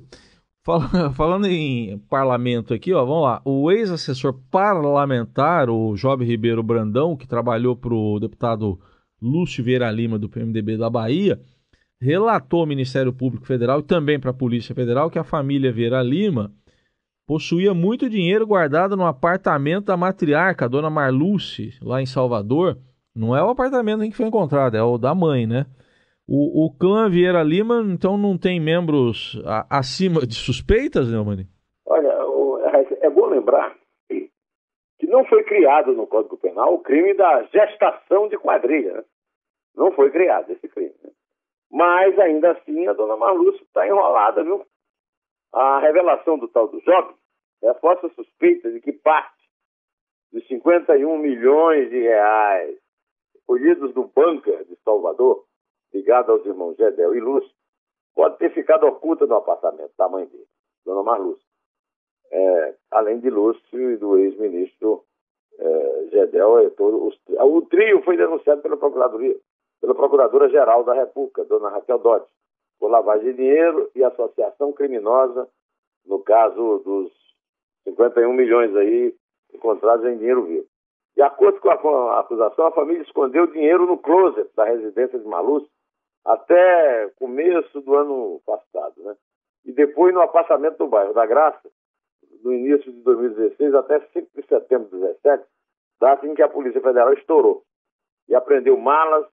Falando 1.14 1.46
em 1.46 1.98
parlamento 2.10 2.74
aqui, 2.74 2.92
ó, 2.92 3.04
vamos 3.04 3.22
lá. 3.22 3.40
O 3.44 3.70
ex-assessor 3.70 4.34
parlamentar, 4.50 5.70
o 5.70 5.94
Job 5.94 6.24
Ribeiro 6.24 6.62
Brandão, 6.62 7.16
que 7.16 7.26
trabalhou 7.26 7.74
para 7.74 7.94
o 7.94 8.18
deputado 8.20 8.78
Lúcio 9.20 9.64
Vieira 9.64 9.90
Lima, 9.90 10.18
do 10.18 10.28
PMDB 10.28 10.76
da 10.76 10.90
Bahia, 10.90 11.40
relatou 12.00 12.60
ao 12.60 12.66
Ministério 12.66 13.12
Público 13.12 13.46
Federal 13.46 13.80
e 13.80 13.84
também 13.84 14.20
para 14.20 14.30
a 14.30 14.34
Polícia 14.34 14.74
Federal 14.74 15.10
que 15.10 15.18
a 15.18 15.24
família 15.24 15.72
Vieira 15.72 16.02
Lima 16.02 16.52
possuía 17.28 17.74
muito 17.74 18.08
dinheiro 18.08 18.46
guardado 18.46 18.96
no 18.96 19.04
apartamento 19.04 19.84
da 19.84 19.98
matriarca, 19.98 20.64
a 20.64 20.68
dona 20.68 20.88
Marluce, 20.88 21.78
lá 21.82 22.00
em 22.00 22.06
Salvador. 22.06 22.78
Não 23.14 23.36
é 23.36 23.44
o 23.44 23.50
apartamento 23.50 24.02
em 24.02 24.10
que 24.10 24.16
foi 24.16 24.26
encontrado, 24.26 24.78
é 24.78 24.82
o 24.82 24.96
da 24.96 25.14
mãe, 25.14 25.46
né? 25.46 25.66
O, 26.26 26.64
o 26.64 26.72
clã 26.78 27.08
Vieira 27.08 27.42
Lima, 27.42 27.84
então, 27.86 28.16
não 28.16 28.38
tem 28.38 28.58
membros 28.58 29.40
a, 29.44 29.78
acima 29.78 30.26
de 30.26 30.34
suspeitas, 30.34 31.10
Neumani? 31.10 31.46
Olha, 31.86 32.26
o, 32.26 32.60
é 33.02 33.10
bom 33.10 33.26
lembrar 33.26 33.76
que 34.08 35.06
não 35.06 35.24
foi 35.26 35.44
criado 35.44 35.92
no 35.92 36.06
Código 36.06 36.38
Penal 36.38 36.74
o 36.74 36.82
crime 36.82 37.14
da 37.14 37.42
gestação 37.44 38.28
de 38.28 38.38
quadrilha. 38.38 38.94
Né? 38.94 39.04
Não 39.76 39.92
foi 39.92 40.10
criado 40.10 40.50
esse 40.50 40.66
crime. 40.68 40.94
Né? 41.04 41.10
Mas, 41.70 42.18
ainda 42.18 42.52
assim, 42.52 42.86
a 42.86 42.94
dona 42.94 43.16
Marlúcia 43.16 43.62
está 43.62 43.86
enrolada, 43.86 44.42
viu? 44.42 44.64
A 45.52 45.78
revelação 45.80 46.38
do 46.38 46.48
tal 46.48 46.68
do 46.68 46.80
Job 46.82 47.14
é 47.62 47.68
a 47.68 47.74
força 47.74 48.08
suspeita 48.10 48.70
de 48.70 48.80
que 48.80 48.92
parte 48.92 49.38
de 50.32 50.46
51 50.46 51.18
milhões 51.18 51.88
de 51.90 52.00
reais 52.00 52.78
colhidos 53.46 53.94
no 53.94 54.08
bunker 54.08 54.64
de 54.66 54.76
Salvador, 54.84 55.44
ligado 55.92 56.32
aos 56.32 56.44
irmãos 56.44 56.76
Gedel 56.76 57.14
e 57.14 57.20
Lúcio, 57.20 57.50
pode 58.14 58.36
ter 58.36 58.52
ficado 58.52 58.86
oculta 58.86 59.26
no 59.26 59.36
apartamento 59.36 59.92
da 59.96 60.08
mãe 60.08 60.26
dele, 60.26 60.46
Dona 60.84 61.02
Marlúcia. 61.02 61.46
É, 62.30 62.74
além 62.90 63.20
de 63.20 63.30
Lúcio 63.30 63.90
e 63.90 63.96
do 63.96 64.18
ex-ministro 64.18 65.02
é, 65.58 66.08
Gedel, 66.10 66.58
é, 66.58 66.70
todo, 66.70 67.06
os, 67.06 67.18
o 67.26 67.62
trio 67.62 68.02
foi 68.02 68.18
denunciado 68.18 68.60
pela 68.60 68.76
Procuradoria, 68.76 69.34
pela 69.80 69.94
Procuradora-Geral 69.94 70.84
da 70.84 70.92
República, 70.92 71.44
Dona 71.46 71.70
Raquel 71.70 71.98
Dotti, 71.98 72.30
por 72.78 72.90
lavagem 72.90 73.30
de 73.30 73.36
dinheiro 73.36 73.90
e 73.94 74.04
associação 74.04 74.72
criminosa, 74.72 75.48
no 76.06 76.20
caso 76.20 76.78
dos 76.84 77.12
51 77.84 78.32
milhões 78.32 78.74
aí 78.76 79.14
encontrados 79.52 80.06
em 80.06 80.16
dinheiro 80.16 80.44
vivo. 80.44 80.66
De 81.16 81.22
acordo 81.22 81.60
com 81.60 81.70
a 81.70 82.20
acusação, 82.20 82.66
a 82.66 82.72
família 82.72 83.02
escondeu 83.02 83.46
dinheiro 83.48 83.86
no 83.86 83.98
closet 83.98 84.48
da 84.54 84.64
residência 84.64 85.18
de 85.18 85.26
Malus 85.26 85.68
até 86.24 87.10
começo 87.18 87.80
do 87.80 87.94
ano 87.94 88.40
passado, 88.46 89.02
né? 89.02 89.16
E 89.64 89.72
depois 89.72 90.14
no 90.14 90.20
apartamento 90.20 90.78
do 90.78 90.86
bairro 90.86 91.12
da 91.12 91.26
Graça, 91.26 91.68
no 92.42 92.54
início 92.54 92.92
de 92.92 93.00
2016 93.00 93.74
até 93.74 94.00
5 94.00 94.28
de 94.34 94.46
setembro 94.46 94.84
de 94.84 94.90
2017, 94.98 95.44
data 96.00 96.26
em 96.26 96.34
que 96.34 96.42
a 96.42 96.48
Polícia 96.48 96.80
Federal 96.80 97.12
estourou 97.14 97.64
e 98.28 98.34
apreendeu 98.34 98.76
malas, 98.76 99.26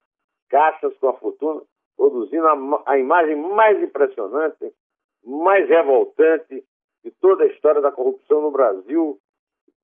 caixas 0.48 0.96
com 0.98 1.08
a 1.08 1.14
fortuna, 1.14 1.62
produzindo 1.96 2.46
a, 2.46 2.82
a 2.86 2.98
imagem 2.98 3.36
mais 3.36 3.82
impressionante, 3.82 4.72
mais 5.24 5.68
revoltante 5.68 6.64
de 7.02 7.10
toda 7.20 7.44
a 7.44 7.46
história 7.48 7.80
da 7.80 7.92
corrupção 7.92 8.40
no 8.42 8.50
Brasil 8.50 9.18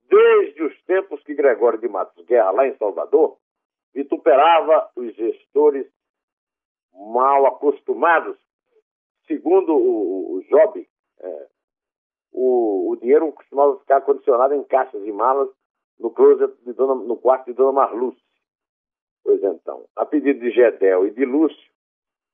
desde 0.09 0.63
os 0.63 0.83
tempos 0.83 1.23
que 1.23 1.35
Gregório 1.35 1.79
de 1.79 1.89
Matos 1.89 2.25
Guerra, 2.27 2.51
lá 2.51 2.67
em 2.67 2.77
Salvador, 2.77 3.39
vituperava 3.95 4.91
os 4.95 5.15
gestores 5.15 5.87
mal 6.93 7.47
acostumados. 7.47 8.37
Segundo 9.27 9.75
o, 9.75 10.37
o 10.37 10.43
Job, 10.43 10.87
é, 11.21 11.47
o, 12.33 12.91
o, 12.91 12.97
dinheiro 12.97 13.33
costumava 13.33 13.79
ficar 13.79 14.03
condicionado 14.03 14.55
em 14.55 14.65
caixas 14.65 15.03
e 15.03 15.13
malas 15.13 15.49
no, 15.99 16.11
closet 16.11 16.53
de 16.63 16.73
dona, 16.75 16.95
no 16.95 17.17
quarto 17.17 17.47
de 17.47 17.55
Dona 17.55 17.73
Marluce. 17.73 18.21
Pois 19.25 19.43
então, 19.43 19.87
a 19.97 20.05
pedido 20.05 20.41
de 20.41 20.51
Gedel 20.51 21.07
e 21.07 21.11
de 21.11 21.25
Lúcio, 21.25 21.72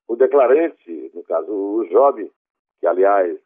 o 0.09 0.17
declarante, 0.17 1.11
no 1.15 1.23
caso 1.23 1.53
o 1.53 1.87
Job, 1.89 2.31
que 2.81 2.87
aliás 2.87 3.39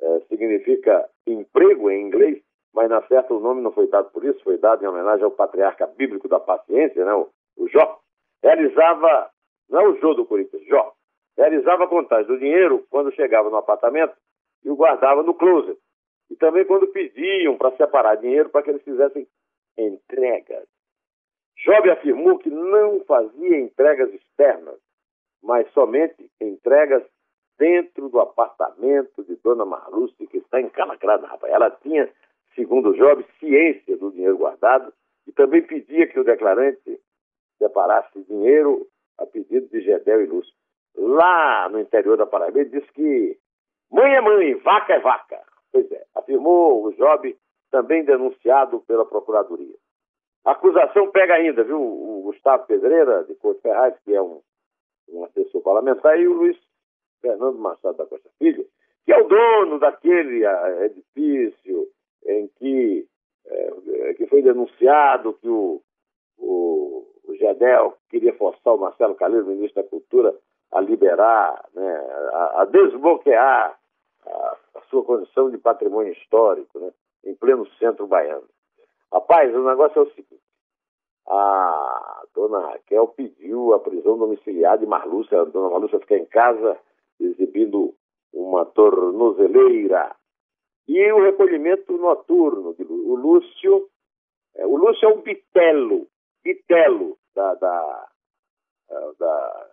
é, 0.00 0.20
significa 0.28 1.08
emprego 1.26 1.90
em 1.90 2.06
inglês, 2.06 2.42
mas 2.74 2.88
na 2.88 3.02
certa 3.02 3.34
o 3.34 3.40
nome 3.40 3.60
não 3.60 3.70
foi 3.70 3.86
dado 3.88 4.10
por 4.10 4.24
isso, 4.24 4.42
foi 4.42 4.56
dado 4.56 4.82
em 4.82 4.88
homenagem 4.88 5.24
ao 5.24 5.30
patriarca 5.30 5.86
bíblico 5.86 6.26
da 6.28 6.40
paciência, 6.40 7.04
né, 7.04 7.12
o, 7.12 7.28
o 7.58 7.68
Jó, 7.68 8.00
realizava, 8.42 9.30
não 9.68 9.80
é 9.80 9.88
o 9.88 10.00
Jô 10.00 10.14
do 10.14 10.24
Corinthians, 10.24 10.64
Jó, 10.66 10.94
realizava 11.36 11.86
contagem 11.86 12.26
do 12.26 12.38
dinheiro 12.38 12.86
quando 12.90 13.14
chegava 13.14 13.50
no 13.50 13.56
apartamento 13.56 14.14
e 14.64 14.70
o 14.70 14.76
guardava 14.76 15.22
no 15.22 15.34
closet. 15.34 15.78
E 16.30 16.36
também 16.36 16.64
quando 16.64 16.86
pediam 16.86 17.58
para 17.58 17.76
separar 17.76 18.16
dinheiro 18.16 18.48
para 18.48 18.62
que 18.62 18.70
eles 18.70 18.82
fizessem 18.82 19.26
entregas. 19.76 20.66
Job 21.58 21.90
afirmou 21.90 22.38
que 22.38 22.50
não 22.50 23.04
fazia 23.04 23.58
entregas 23.58 24.12
externas, 24.12 24.78
mas 25.42 25.70
somente 25.72 26.30
entregas 26.40 27.02
dentro 27.58 28.08
do 28.08 28.20
apartamento 28.20 29.22
de 29.24 29.36
Dona 29.36 29.64
Marluce, 29.64 30.26
que 30.26 30.38
está 30.38 30.60
encalacrada, 30.60 31.26
rapaz. 31.26 31.52
Ela 31.52 31.70
tinha 31.70 32.08
segundo 32.54 32.94
Job, 32.94 33.24
ciência 33.38 33.96
do 33.96 34.10
dinheiro 34.10 34.36
guardado 34.36 34.92
e 35.26 35.32
também 35.32 35.62
pedia 35.62 36.06
que 36.06 36.18
o 36.18 36.24
declarante 36.24 37.00
separasse 37.58 38.22
dinheiro 38.24 38.86
a 39.18 39.26
pedido 39.26 39.68
de 39.68 39.80
Gedel 39.80 40.22
e 40.22 40.26
Lúcio. 40.26 40.52
Lá 40.96 41.68
no 41.68 41.80
interior 41.80 42.16
da 42.16 42.26
Paraíba, 42.26 42.60
ele 42.60 42.70
disse 42.80 42.92
que 42.92 43.38
mãe 43.90 44.14
é 44.14 44.20
mãe, 44.20 44.54
vaca 44.56 44.94
é 44.94 45.00
vaca. 45.00 45.40
Pois 45.72 45.90
é, 45.90 46.04
afirmou 46.14 46.84
o 46.84 46.92
Job, 46.92 47.36
também 47.70 48.04
denunciado 48.04 48.80
pela 48.80 49.06
Procuradoria. 49.06 49.74
A 50.44 50.52
acusação 50.52 51.10
pega 51.10 51.34
ainda, 51.34 51.64
viu? 51.64 51.80
O 51.80 52.22
Gustavo 52.24 52.66
Pedreira, 52.66 53.24
de 53.24 53.34
Couto 53.36 53.62
Ferraz, 53.62 53.94
que 54.04 54.14
é 54.14 54.20
um, 54.20 54.42
um 55.08 55.24
assessor 55.24 55.62
parlamentar, 55.62 56.18
e 56.18 56.26
o 56.26 56.34
Luiz 56.34 56.56
Fernando 57.20 57.58
Machado 57.58 57.96
da 57.96 58.06
Costa 58.06 58.28
Filho, 58.38 58.66
que 59.04 59.12
é 59.12 59.18
o 59.18 59.28
dono 59.28 59.78
daquele 59.78 60.44
ah, 60.46 60.84
edifício 60.84 61.88
em 62.26 62.48
que, 62.58 63.06
é, 63.46 64.14
que 64.14 64.26
foi 64.26 64.42
denunciado 64.42 65.34
que 65.34 65.48
o, 65.48 65.80
o, 66.38 67.06
o 67.24 67.32
queria 68.08 68.34
forçar 68.34 68.74
o 68.74 68.78
Marcelo 68.78 69.14
Calheiro, 69.14 69.46
ministro 69.46 69.82
da 69.82 69.88
Cultura, 69.88 70.34
a 70.72 70.80
liberar, 70.80 71.68
né, 71.74 71.96
a, 72.32 72.62
a 72.62 72.64
desbloquear 72.64 73.78
a, 74.24 74.56
a, 74.74 74.80
sua 74.88 75.04
condição 75.04 75.50
de 75.50 75.58
patrimônio 75.58 76.12
histórico, 76.12 76.78
né, 76.78 76.90
em 77.24 77.34
pleno 77.34 77.66
centro 77.78 78.06
baiano. 78.06 78.48
Rapaz, 79.12 79.54
o 79.54 79.68
negócio 79.68 79.98
é 79.98 80.02
o 80.02 80.14
seguinte: 80.14 80.40
a 81.28 82.21
dona 82.34 82.58
Raquel 82.70 83.08
pediu 83.08 83.74
a 83.74 83.80
prisão 83.80 84.18
domiciliar 84.18 84.78
de 84.78 84.86
Marlúcia, 84.86 85.40
a 85.40 85.44
dona 85.44 85.70
Marlúcia 85.70 86.00
fica 86.00 86.16
em 86.16 86.26
casa 86.26 86.78
exibindo 87.20 87.94
uma 88.32 88.64
tornozeleira 88.64 90.14
e 90.88 91.12
o 91.12 91.22
recolhimento 91.22 91.96
noturno. 91.96 92.74
O 92.78 93.14
Lúcio, 93.14 93.88
é, 94.54 94.66
o 94.66 94.76
Lúcio 94.76 95.08
é 95.08 95.12
um 95.12 95.20
bitelo, 95.20 96.08
bitelo 96.42 97.16
da, 97.34 97.54
da, 97.54 98.08
da, 99.18 99.70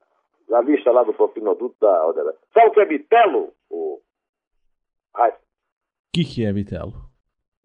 da 0.50 0.62
lista 0.62 0.92
lá 0.92 1.04
do 1.04 1.13
propinoduto 1.13 1.75
da 1.80 2.08
Odebrecht. 2.08 2.39
Sabe 2.54 2.68
o 2.68 2.72
que 2.72 2.80
é 2.80 2.86
bitelo? 2.86 3.54
O 3.70 4.01
que, 6.13 6.24
que 6.24 6.46
é 6.46 6.54
bitelo? 6.54 6.94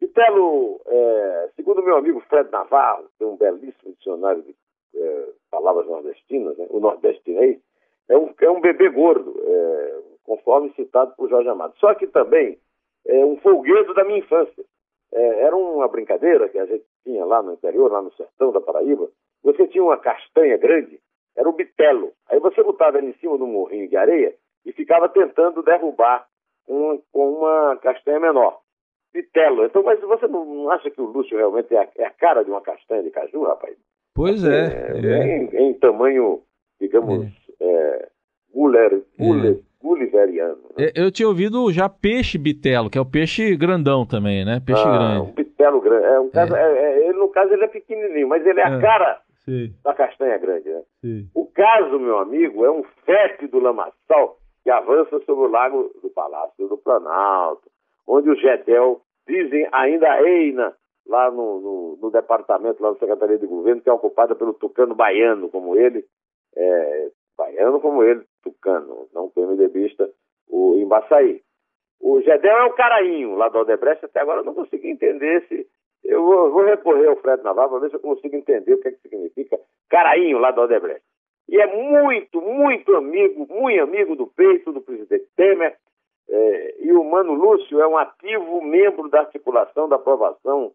Bitelo, 0.01 0.81
é, 0.87 1.51
segundo 1.57 1.83
meu 1.83 1.97
amigo 1.97 2.21
Fred 2.29 2.51
Navarro, 2.51 3.09
tem 3.19 3.27
um 3.27 3.37
belíssimo 3.37 3.95
dicionário 3.95 4.43
de 4.43 4.55
é, 4.95 5.29
palavras 5.51 5.87
nordestinas, 5.87 6.57
né? 6.57 6.67
o 6.71 6.81
nordestinês, 6.81 7.59
é 8.09 8.17
um, 8.17 8.35
é 8.41 8.51
um 8.51 8.61
bebê 8.61 8.89
gordo, 8.91 9.35
é, 9.43 10.03
conforme 10.25 10.73
citado 10.75 11.15
por 11.17 11.29
Jorge 11.29 11.49
Amado. 11.49 11.75
Só 11.79 11.95
que 11.95 12.07
também 12.07 12.59
é, 13.07 13.25
um 13.25 13.37
folguedo 13.39 13.95
da 13.95 14.05
minha 14.05 14.19
infância. 14.19 14.65
É, 15.13 15.43
era 15.43 15.57
uma 15.57 15.87
brincadeira 15.89 16.49
que 16.49 16.59
a 16.59 16.67
gente 16.67 16.85
tinha 17.05 17.25
lá 17.25 17.43
no 17.43 17.53
interior, 17.53 17.91
lá 17.91 18.03
no 18.03 18.13
sertão 18.15 18.53
da 18.53 18.61
Paraíba. 18.61 19.09
Você 19.43 19.67
tinha 19.69 19.85
uma 19.85 19.97
castanha 19.97 20.57
grande, 20.57 20.99
era 21.37 21.49
o 21.49 21.53
bitelo. 21.53 22.13
Aí 22.29 22.39
você 22.41 22.63
botava 22.63 22.99
ela 22.99 23.09
em 23.09 23.15
cima 23.15 23.37
de 23.37 23.45
um 23.45 23.49
morrinho 23.49 23.89
de 23.89 23.97
areia 23.97 24.35
e 24.65 24.73
ficava 24.73 25.09
tentando 25.09 25.63
derrubar 25.63 26.27
com 26.67 27.03
uma 27.13 27.77
castanha 27.77 28.19
menor. 28.21 28.61
Bitelo. 29.13 29.65
Então, 29.65 29.83
mas 29.83 30.01
você 30.01 30.27
não 30.27 30.71
acha 30.71 30.91
que 30.91 31.01
o 31.01 31.05
Lúcio 31.05 31.37
realmente 31.37 31.73
é 31.75 31.79
a, 31.79 31.89
é 31.97 32.05
a 32.05 32.11
cara 32.11 32.43
de 32.43 32.51
uma 32.51 32.61
castanha 32.61 33.03
de 33.03 33.11
caju, 33.11 33.45
rapaz? 33.45 33.77
Pois 34.15 34.45
é. 34.45 34.93
é, 34.95 35.07
é. 35.07 35.37
Em, 35.37 35.71
em, 35.71 35.75
tamanho, 35.75 36.41
digamos, 36.81 37.27
é. 37.61 38.09
Guller, 38.53 39.03
guller, 39.19 39.61
Gulliveriano. 39.83 40.63
Né? 40.79 40.91
Eu 40.95 41.11
tinha 41.13 41.29
ouvido 41.29 41.71
já 41.71 41.89
peixe 41.89 42.39
bitelo, 42.39 42.89
que 42.89 42.97
é 42.97 43.01
o 43.01 43.07
peixe 43.07 43.55
grandão 43.55 44.07
também, 44.07 44.45
né? 44.45 44.63
Peixe 44.65 44.83
ah, 44.83 44.93
grande. 44.93 45.31
Um 45.31 45.35
bitelo 45.35 45.81
grande. 45.81 46.07
É, 46.07 46.21
um 46.21 46.31
caso, 46.31 46.57
é. 46.57 46.79
É, 46.79 47.09
ele, 47.09 47.19
no 47.19 47.29
caso, 47.29 47.53
ele 47.53 47.65
é 47.65 47.69
pequenininho, 47.69 48.29
mas 48.29 48.47
ele 48.47 48.61
é 48.61 48.67
a 48.67 48.79
é. 48.79 48.81
cara 48.81 49.21
Sim. 49.45 49.75
da 49.85 49.93
castanha 49.93 50.39
grande, 50.39 50.71
né? 50.71 50.83
Sim. 51.03 51.29
O 51.35 51.47
caso, 51.47 51.99
meu 51.99 52.19
amigo, 52.19 52.65
é 52.65 52.71
um 52.71 52.83
fétido 53.05 53.59
lamaçal 53.59 54.39
que 54.63 54.71
avança 54.71 55.21
sobre 55.27 55.45
o 55.45 55.51
lago 55.51 55.91
do 56.03 56.09
Palácio 56.09 56.67
do 56.67 56.79
Planalto, 56.79 57.69
onde 58.07 58.31
o 58.31 58.37
Gedel, 58.37 59.03
dizem, 59.29 59.69
ainda 59.71 60.15
reina 60.15 60.73
lá 61.07 61.31
no, 61.31 61.61
no, 61.61 61.99
no, 62.01 62.11
departamento, 62.11 62.83
lá 62.83 62.91
na 62.91 62.99
Secretaria 62.99 63.39
de 63.39 63.47
Governo, 63.47 63.83
que 63.83 63.89
é 63.89 63.93
ocupada 63.93 64.35
pelo 64.35 64.55
tucano 64.55 64.95
baiano, 64.95 65.49
como 65.49 65.77
ele, 65.77 66.05
é, 66.57 67.11
baiano 67.37 67.81
como 67.81 68.03
ele, 68.03 68.25
tucano, 68.43 69.09
não 69.13 69.29
PMDBista, 69.31 70.11
o 70.49 70.77
Embaçaí. 70.77 71.43
O 72.01 72.21
Gedel 72.21 72.57
é 72.57 72.65
o 72.65 72.75
carainho 72.75 73.35
lá 73.35 73.49
do 73.49 73.59
Odebrecht, 73.59 74.05
até 74.05 74.21
agora 74.21 74.41
eu 74.41 74.45
não 74.45 74.55
consigo 74.55 74.87
entender 74.87 75.47
se. 75.49 75.67
Eu 76.03 76.23
vou, 76.23 76.51
vou 76.51 76.65
recorrer 76.65 77.09
ao 77.09 77.17
Fred 77.17 77.43
Navarro 77.43 77.71
para 77.71 77.79
ver 77.81 77.91
se 77.91 77.97
eu 77.97 78.01
consigo 78.01 78.37
entender 78.37 78.75
o 78.75 78.81
que, 78.81 78.89
é 78.89 78.93
que 78.93 79.01
significa 79.01 79.59
carainho 79.89 80.39
lá 80.39 80.51
do 80.51 80.61
Odebrecht. 80.61 81.03
E 81.49 81.59
é 81.59 81.67
muito, 81.67 82.41
muito 82.41 82.95
amigo, 82.95 83.47
muito 83.49 83.83
amigo 83.83 84.17
do 84.17 84.27
peito 84.27 84.73
do 84.73 84.83
presidente 84.83 85.27
Temer. 85.37 85.77
É, 86.29 86.75
e 86.81 86.93
o 86.93 87.05
Mano 87.05 87.35
Lúcio 87.35 87.81
é 87.81 87.87
um 87.87 87.97
ativo 87.97 88.63
membro 88.63 89.09
da 89.09 89.21
articulação 89.21 89.89
da 89.89 89.97
aprovação 89.97 90.73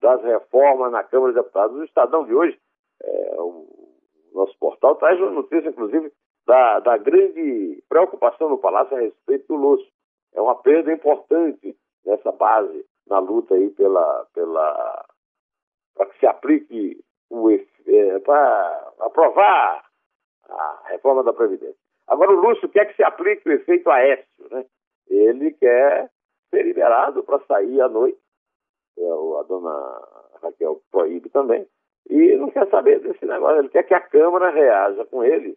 das 0.00 0.22
reformas 0.22 0.92
na 0.92 1.02
Câmara 1.04 1.32
de 1.32 1.38
Deputados. 1.38 1.76
O 1.76 1.84
Estadão 1.84 2.24
de 2.24 2.34
hoje, 2.34 2.58
é, 3.02 3.36
o 3.38 3.66
nosso 4.32 4.56
portal, 4.58 4.96
traz 4.96 5.18
uma 5.20 5.30
notícia, 5.30 5.68
inclusive, 5.68 6.12
da, 6.46 6.80
da 6.80 6.96
grande 6.96 7.82
preocupação 7.88 8.48
no 8.48 8.58
Palácio 8.58 8.96
a 8.96 9.00
respeito 9.00 9.46
do 9.48 9.56
Lúcio. 9.56 9.86
É 10.34 10.40
uma 10.40 10.54
perda 10.56 10.92
importante 10.92 11.76
nessa 12.04 12.32
base, 12.32 12.84
na 13.06 13.18
luta 13.18 13.54
aí 13.54 13.70
pela, 13.70 14.26
pela, 14.34 15.04
para 15.94 16.06
que 16.06 16.18
se 16.18 16.26
aplique 16.26 17.04
o 17.30 17.50
é, 17.50 18.18
para 18.20 18.92
aprovar 19.00 19.84
a 20.48 20.82
reforma 20.88 21.22
da 21.22 21.32
Previdência. 21.32 21.76
Agora 22.06 22.30
o 22.30 22.40
Lúcio 22.40 22.68
quer 22.68 22.86
que 22.86 22.96
se 22.96 23.02
aplique 23.02 23.48
o 23.48 23.52
efeito 23.52 23.90
Aécio, 23.90 24.24
né? 24.50 24.64
Ele 25.08 25.52
quer 25.52 26.10
ser 26.50 26.62
liberado 26.62 27.22
para 27.22 27.40
sair 27.40 27.80
à 27.80 27.88
noite. 27.88 28.18
É, 28.98 29.40
a 29.40 29.42
dona 29.44 30.02
Raquel 30.42 30.80
proíbe 30.90 31.28
também. 31.30 31.66
E 32.10 32.36
não 32.36 32.50
quer 32.50 32.68
saber 32.68 33.00
desse 33.00 33.24
negócio. 33.24 33.58
Ele 33.58 33.68
quer 33.68 33.84
que 33.84 33.94
a 33.94 34.00
Câmara 34.00 34.50
reaja 34.50 35.04
com 35.06 35.22
ele 35.22 35.56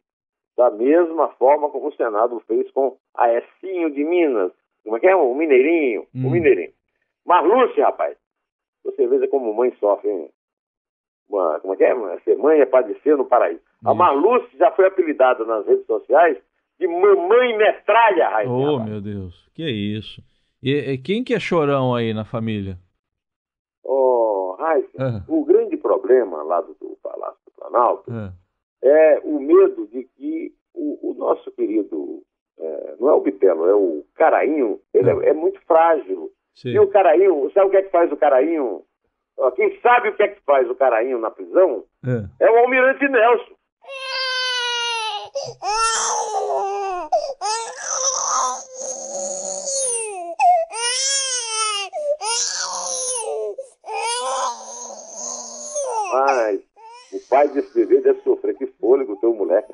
da 0.57 0.69
mesma 0.69 1.29
forma 1.29 1.69
como 1.69 1.88
o 1.88 1.95
Senado 1.95 2.39
fez 2.48 2.69
com 2.71 2.98
Aécio 3.15 3.89
de 3.91 4.03
Minas. 4.03 4.51
Como 4.83 4.98
é 4.98 5.00
que 5.00 5.07
é? 5.07 5.15
O 5.15 5.33
Mineirinho. 5.33 6.05
Hum. 6.13 6.27
O 6.27 6.29
Mineirinho. 6.29 6.71
Mas 7.25 7.45
Lúcio, 7.45 7.83
rapaz, 7.83 8.17
você 8.83 9.07
veja 9.07 9.27
como 9.27 9.53
mãe 9.53 9.74
sofre? 9.79 10.29
Uma, 11.29 11.60
como 11.62 11.74
é 11.74 11.77
que 11.77 11.83
é? 11.83 12.19
Ser 12.19 12.38
mãe 12.38 12.60
é 12.60 12.65
padecer 12.65 13.15
no 13.15 13.25
paraíso. 13.25 13.62
A 13.86 13.93
Marluce 13.93 14.55
já 14.57 14.71
foi 14.71 14.86
apelidada 14.86 15.43
nas 15.45 15.65
redes 15.65 15.86
sociais 15.86 16.38
de 16.79 16.88
mamãe 16.88 17.57
metralha, 17.57 18.29
Raíssa. 18.29 18.51
Oh, 18.51 18.79
meu 18.79 19.01
Deus, 19.01 19.50
que 19.53 19.63
é 19.63 19.69
isso. 19.69 20.21
E, 20.62 20.71
e, 20.71 20.98
quem 20.98 21.24
que 21.24 21.33
é 21.33 21.39
chorão 21.39 21.95
aí 21.95 22.13
na 22.13 22.25
família? 22.25 22.77
Oh, 24.71 24.99
Raíssa, 24.99 25.25
o 25.27 25.45
grande 25.45 25.77
problema 25.77 26.43
lá 26.43 26.61
do, 26.61 26.73
do 26.73 26.97
Palácio 27.01 27.39
do 27.45 27.51
Planalto 27.51 28.11
é 28.83 29.19
o 29.23 29.39
medo 29.39 29.87
de 29.87 30.03
que 30.15 30.53
o, 30.73 31.11
o 31.11 31.13
nosso 31.13 31.51
querido, 31.51 32.23
é, 32.59 32.95
não 32.99 33.09
é 33.09 33.13
o 33.13 33.21
Bitelo, 33.21 33.67
é 33.67 33.75
o 33.75 34.03
Carainho, 34.15 34.79
ele 34.93 35.09
é, 35.09 35.29
é 35.29 35.33
muito 35.33 35.59
frágil. 35.65 36.31
Sim. 36.55 36.69
E 36.69 36.79
o 36.79 36.87
Carainho, 36.87 37.49
sabe 37.53 37.67
o 37.67 37.69
que 37.69 37.77
é 37.77 37.81
que 37.83 37.91
faz 37.91 38.11
o 38.11 38.17
Carainho? 38.17 38.83
Quem 39.55 39.79
sabe 39.81 40.09
o 40.09 40.15
que 40.15 40.23
é 40.23 40.27
que 40.27 40.41
faz 40.41 40.69
o 40.69 40.75
Carainho 40.75 41.17
na 41.17 41.31
prisão 41.31 41.83
é, 42.05 42.45
é 42.45 42.51
o 42.51 42.57
Almirante 42.57 43.07
Nelson. 43.07 43.55
Pai 57.31 57.47
desse 57.47 57.73
bebê 57.73 58.01
deve 58.01 58.21
sofrer 58.21 58.55
que 58.57 58.67
fôlego, 58.67 59.15
teu 59.21 59.33
moleque. 59.33 59.73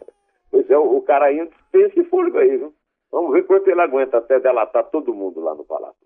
Pois 0.52 0.70
é, 0.70 0.78
o, 0.78 0.98
o 0.98 1.02
Carainho 1.02 1.50
tem 1.72 1.82
esse 1.82 2.04
fôlego 2.04 2.38
aí, 2.38 2.56
viu? 2.56 2.74
Vamos 3.12 3.34
ver 3.34 3.48
quanto 3.48 3.68
ele 3.68 3.82
aguenta 3.82 4.20
até 4.20 4.40
delatar 4.40 4.86
todo 4.92 5.14
mundo 5.14 5.42
lá 5.42 5.56
no 5.56 5.66
Palácio 5.66 5.98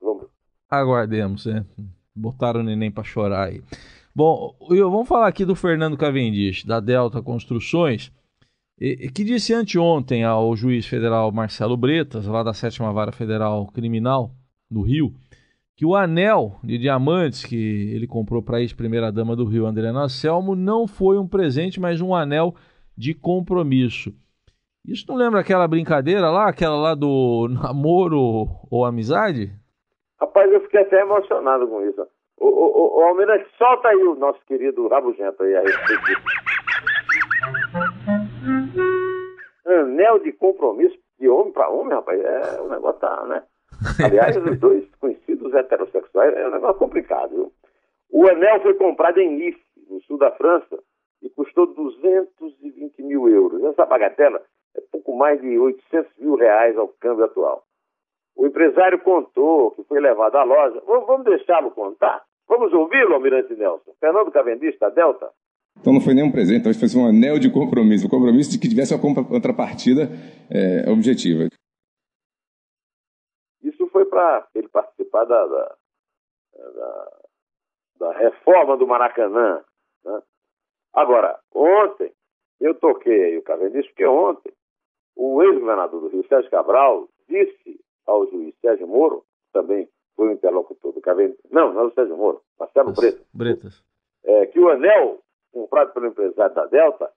Vamos 0.00 0.22
ver. 0.22 0.28
Aguardemos, 0.70 1.46
né? 1.46 1.66
Botaram 2.14 2.60
o 2.60 2.62
neném 2.62 2.92
para 2.92 3.02
chorar 3.02 3.48
aí. 3.48 3.60
Bom, 4.14 4.54
vamos 4.68 5.08
falar 5.08 5.26
aqui 5.26 5.44
do 5.44 5.56
Fernando 5.56 5.96
Cavendish, 5.96 6.64
da 6.64 6.78
Delta 6.78 7.22
Construções, 7.22 8.12
que 8.78 9.24
disse 9.24 9.52
anteontem 9.52 10.24
ao 10.24 10.54
juiz 10.54 10.86
federal 10.86 11.32
Marcelo 11.32 11.76
Bretas, 11.76 12.26
lá 12.26 12.42
da 12.42 12.54
Sétima 12.54 12.92
Vara 12.92 13.12
Federal 13.12 13.66
Criminal, 13.72 14.30
no 14.70 14.82
Rio, 14.82 15.12
que 15.80 15.86
o 15.86 15.96
anel 15.96 16.60
de 16.62 16.76
diamantes 16.76 17.42
que 17.42 17.90
ele 17.94 18.06
comprou 18.06 18.42
para 18.42 18.58
a 18.58 18.60
ex-primeira-dama 18.60 19.34
do 19.34 19.46
Rio, 19.46 19.66
Adriana 19.66 20.10
Selmo, 20.10 20.54
não 20.54 20.86
foi 20.86 21.16
um 21.16 21.26
presente, 21.26 21.80
mas 21.80 22.02
um 22.02 22.14
anel 22.14 22.54
de 22.94 23.14
compromisso. 23.14 24.12
Isso 24.86 25.06
não 25.08 25.16
lembra 25.16 25.40
aquela 25.40 25.66
brincadeira 25.66 26.28
lá, 26.28 26.50
aquela 26.50 26.76
lá 26.76 26.94
do 26.94 27.48
namoro 27.62 28.46
ou 28.70 28.84
amizade? 28.84 29.52
Rapaz, 30.20 30.52
eu 30.52 30.60
fiquei 30.60 30.82
até 30.82 31.00
emocionado 31.00 31.66
com 31.66 31.82
isso. 31.88 32.06
O, 32.36 32.46
o, 32.46 32.98
o, 32.98 33.02
Almirante, 33.04 33.48
solta 33.56 33.88
aí 33.88 34.04
o 34.04 34.16
nosso 34.16 34.38
querido 34.44 34.86
Rabugento 34.86 35.42
aí 35.42 35.56
a 35.56 35.62
respeito. 35.62 36.20
Anel 39.64 40.18
de 40.18 40.32
compromisso 40.32 40.98
de 41.18 41.26
homem 41.26 41.54
para 41.54 41.70
homem, 41.70 41.94
rapaz, 41.94 42.20
é 42.20 42.60
o 42.60 42.68
negócio 42.68 43.00
tá, 43.00 43.24
né? 43.24 43.42
Aliás, 44.04 44.36
os 44.36 44.58
dois 44.58 44.84
conhecidos 45.00 45.54
heterossexuais 45.54 46.34
é 46.36 46.48
um 46.48 46.52
negócio 46.52 46.78
complicado, 46.78 47.30
viu? 47.30 47.52
O 48.10 48.28
anel 48.28 48.60
foi 48.60 48.74
comprado 48.74 49.18
em 49.18 49.36
Nice, 49.36 49.60
no 49.88 50.00
sul 50.02 50.18
da 50.18 50.30
França, 50.32 50.78
e 51.22 51.30
custou 51.30 51.66
220 51.66 53.02
mil 53.02 53.28
euros. 53.28 53.62
Essa 53.64 53.86
bagatela 53.86 54.42
é 54.76 54.80
pouco 54.92 55.16
mais 55.16 55.40
de 55.40 55.58
800 55.58 56.10
mil 56.18 56.36
reais 56.36 56.76
ao 56.76 56.88
câmbio 56.88 57.24
atual. 57.24 57.62
O 58.36 58.46
empresário 58.46 58.98
contou 59.00 59.70
que 59.72 59.84
foi 59.84 60.00
levado 60.00 60.36
à 60.36 60.44
loja. 60.44 60.82
Vamos 60.86 61.24
deixá-lo 61.24 61.70
contar? 61.70 62.22
Vamos 62.48 62.72
ouvi-lo, 62.72 63.14
Almirante 63.14 63.54
Nelson. 63.54 63.92
Fernando 64.00 64.30
Cavendish, 64.32 64.78
da 64.78 64.88
Delta. 64.88 65.30
Então 65.78 65.92
não 65.92 66.00
foi 66.00 66.14
nenhum 66.14 66.32
presente, 66.32 66.62
talvez 66.62 66.80
fosse 66.80 66.98
um 66.98 67.06
anel 67.06 67.38
de 67.38 67.50
compromisso. 67.50 68.06
O 68.06 68.10
compromisso 68.10 68.50
de 68.50 68.58
que 68.58 68.68
tivesse 68.68 68.94
uma 68.94 69.24
contrapartida 69.24 70.10
é, 70.50 70.90
objetiva. 70.90 71.48
Para 74.20 74.46
ele 74.54 74.68
participar 74.68 75.24
da, 75.24 75.46
da, 75.46 75.76
da, 76.54 77.12
da, 78.00 78.12
reforma 78.18 78.76
do 78.76 78.86
Maracanã. 78.86 79.64
Né? 80.04 80.22
Agora, 80.92 81.40
ontem, 81.54 82.12
eu 82.60 82.74
toquei 82.74 83.38
o 83.38 83.42
Cavendish, 83.42 83.86
porque 83.86 84.04
ontem 84.04 84.52
o 85.16 85.42
ex-governador 85.42 86.02
do 86.02 86.08
Rio, 86.08 86.28
Sérgio 86.28 86.50
Cabral, 86.50 87.08
disse 87.26 87.80
ao 88.06 88.26
juiz 88.30 88.54
Sérgio 88.60 88.86
Moro, 88.86 89.24
também 89.54 89.88
foi 90.14 90.28
o 90.28 90.32
interlocutor 90.32 90.92
do 90.92 91.00
Cavendish, 91.00 91.40
não, 91.50 91.72
não 91.72 91.80
é 91.80 91.84
o 91.84 91.94
Sérgio 91.94 92.16
Moro, 92.18 92.42
Marcelo 92.58 92.92
Bretas, 92.92 93.26
Bretas. 93.32 93.82
É, 94.22 94.44
que 94.46 94.60
o 94.60 94.68
anel 94.68 95.18
comprado 95.50 95.94
pelo 95.94 96.08
empresário 96.08 96.54
da 96.54 96.66
Delta, 96.66 97.10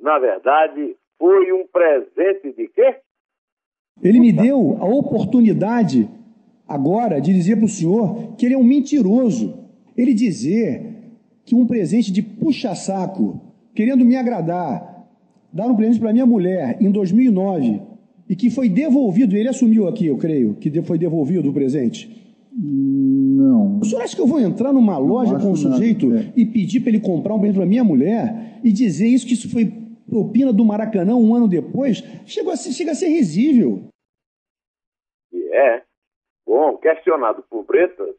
na 0.00 0.18
verdade, 0.18 0.96
foi 1.18 1.52
um 1.52 1.66
presente 1.66 2.54
de 2.54 2.68
quê? 2.68 3.02
Ele 4.02 4.18
me 4.18 4.32
deu 4.32 4.78
a 4.80 4.86
oportunidade 4.86 6.08
agora 6.68 7.20
de 7.20 7.32
dizer 7.32 7.56
para 7.56 7.64
o 7.64 7.68
senhor 7.68 8.34
que 8.36 8.44
ele 8.44 8.54
é 8.54 8.58
um 8.58 8.62
mentiroso. 8.62 9.54
Ele 9.96 10.12
dizer 10.12 10.94
que 11.44 11.54
um 11.54 11.66
presente 11.66 12.12
de 12.12 12.22
puxa-saco, 12.22 13.40
querendo 13.74 14.04
me 14.04 14.14
agradar, 14.14 15.08
dar 15.52 15.66
um 15.66 15.74
presente 15.74 15.98
para 15.98 16.12
minha 16.12 16.26
mulher 16.26 16.76
em 16.80 16.90
2009 16.90 17.80
e 18.28 18.36
que 18.36 18.50
foi 18.50 18.68
devolvido, 18.68 19.34
ele 19.34 19.48
assumiu 19.48 19.88
aqui, 19.88 20.06
eu 20.06 20.18
creio, 20.18 20.54
que 20.54 20.70
foi 20.82 20.98
devolvido 20.98 21.48
o 21.48 21.52
presente. 21.52 22.14
Não. 22.52 23.78
O 23.78 23.84
senhor 23.84 24.02
acha 24.02 24.14
que 24.14 24.20
eu 24.20 24.26
vou 24.26 24.40
entrar 24.40 24.72
numa 24.72 24.98
loja 24.98 25.38
com 25.38 25.52
um 25.52 25.56
sujeito 25.56 26.14
é. 26.14 26.32
e 26.36 26.44
pedir 26.44 26.80
para 26.80 26.90
ele 26.90 27.00
comprar 27.00 27.34
um 27.34 27.38
presente 27.38 27.56
para 27.56 27.66
minha 27.66 27.84
mulher 27.84 28.60
e 28.62 28.70
dizer 28.70 29.06
isso, 29.06 29.26
que 29.26 29.34
isso 29.34 29.48
foi 29.48 29.72
propina 30.08 30.52
do 30.52 30.64
Maracanã 30.64 31.14
um 31.14 31.34
ano 31.34 31.48
depois? 31.48 32.02
Chega 32.26 32.52
a 32.52 32.56
ser, 32.56 32.72
chega 32.72 32.92
a 32.92 32.94
ser 32.94 33.08
risível. 33.08 33.88
É. 35.32 35.87
Bom, 36.48 36.78
questionado 36.78 37.42
por 37.42 37.62
Bretas, 37.64 38.16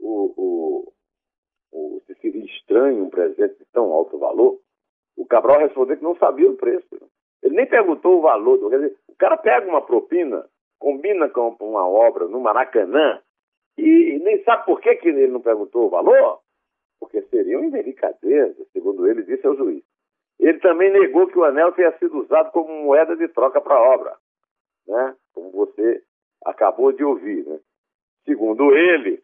o, 0.00 0.32
o, 0.38 0.92
o, 1.70 2.02
se 2.06 2.14
seria 2.14 2.42
estranho 2.46 3.04
um 3.04 3.10
presente 3.10 3.58
de 3.58 3.66
tão 3.74 3.92
alto 3.92 4.16
valor, 4.16 4.58
o 5.18 5.26
Cabral 5.26 5.58
respondeu 5.58 5.98
que 5.98 6.02
não 6.02 6.16
sabia 6.16 6.50
o 6.50 6.56
preço. 6.56 6.88
Ele 7.42 7.56
nem 7.56 7.66
perguntou 7.66 8.16
o 8.16 8.22
valor. 8.22 8.70
Quer 8.70 8.80
dizer, 8.80 8.96
o 9.06 9.14
cara 9.16 9.36
pega 9.36 9.68
uma 9.68 9.82
propina, 9.82 10.48
combina 10.78 11.28
com 11.28 11.54
uma 11.60 11.86
obra 11.86 12.26
no 12.26 12.40
Maracanã 12.40 13.20
e 13.76 14.18
nem 14.24 14.42
sabe 14.42 14.64
por 14.64 14.80
que, 14.80 14.94
que 14.96 15.08
ele 15.08 15.26
não 15.26 15.42
perguntou 15.42 15.88
o 15.88 15.90
valor? 15.90 16.40
Porque 16.98 17.20
seria 17.24 17.58
uma 17.58 17.66
indelicadeza, 17.66 18.64
segundo 18.72 19.06
ele 19.06 19.22
disse 19.24 19.46
ao 19.46 19.54
juiz. 19.54 19.84
Ele 20.40 20.58
também 20.60 20.90
negou 20.90 21.26
que 21.26 21.38
o 21.38 21.44
anel 21.44 21.72
tenha 21.72 21.92
sido 21.98 22.18
usado 22.18 22.50
como 22.52 22.84
moeda 22.84 23.14
de 23.14 23.28
troca 23.28 23.60
para 23.60 23.74
a 23.74 23.94
obra, 23.94 24.16
né? 24.88 25.14
como 25.34 25.50
você 25.50 26.02
acabou 26.50 26.92
de 26.92 27.04
ouvir. 27.04 27.44
Né? 27.46 27.58
Segundo 28.24 28.74
ele, 28.74 29.22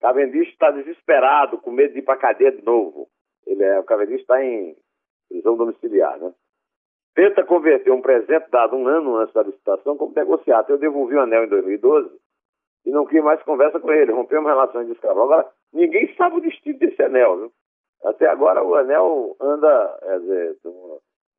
Cavendish 0.00 0.48
está 0.48 0.70
desesperado, 0.70 1.58
com 1.58 1.70
medo 1.70 1.92
de 1.92 2.00
ir 2.00 2.02
para 2.02 2.14
a 2.14 2.18
cadeia 2.18 2.52
de 2.52 2.62
novo. 2.62 3.08
Ele 3.46 3.62
é, 3.62 3.78
o 3.78 3.84
Cavendish 3.84 4.20
está 4.20 4.42
em 4.42 4.76
prisão 5.28 5.56
domiciliar. 5.56 6.18
Né? 6.18 6.32
tenta 7.14 7.44
converter 7.44 7.90
um 7.90 8.00
presente 8.00 8.50
dado 8.50 8.76
um 8.76 8.86
ano 8.86 9.16
antes 9.16 9.34
da 9.34 9.42
licitação 9.42 9.96
como 9.96 10.14
negociado. 10.14 10.70
Eu 10.70 10.78
devolvi 10.78 11.14
o 11.14 11.20
anel 11.20 11.44
em 11.44 11.48
2012 11.48 12.10
e 12.86 12.90
não 12.90 13.06
quis 13.06 13.22
mais 13.22 13.42
conversa 13.42 13.78
com 13.78 13.92
ele, 13.92 14.12
rompemos 14.12 14.48
relações 14.48 14.86
de 14.86 14.92
escravo. 14.92 15.22
Agora, 15.22 15.48
ninguém 15.72 16.14
sabe 16.16 16.36
o 16.36 16.40
destino 16.40 16.78
desse 16.78 17.02
anel, 17.02 17.36
viu? 17.38 17.52
Até 18.04 18.26
agora 18.26 18.64
o 18.64 18.74
anel 18.74 19.36
anda 19.40 19.98
é 20.02 20.52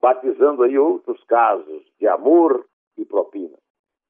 batizando 0.02 0.64
aí 0.64 0.78
outros 0.78 1.22
casos 1.26 1.84
de 2.00 2.08
amor 2.08 2.66
e 2.98 3.04
propina, 3.04 3.58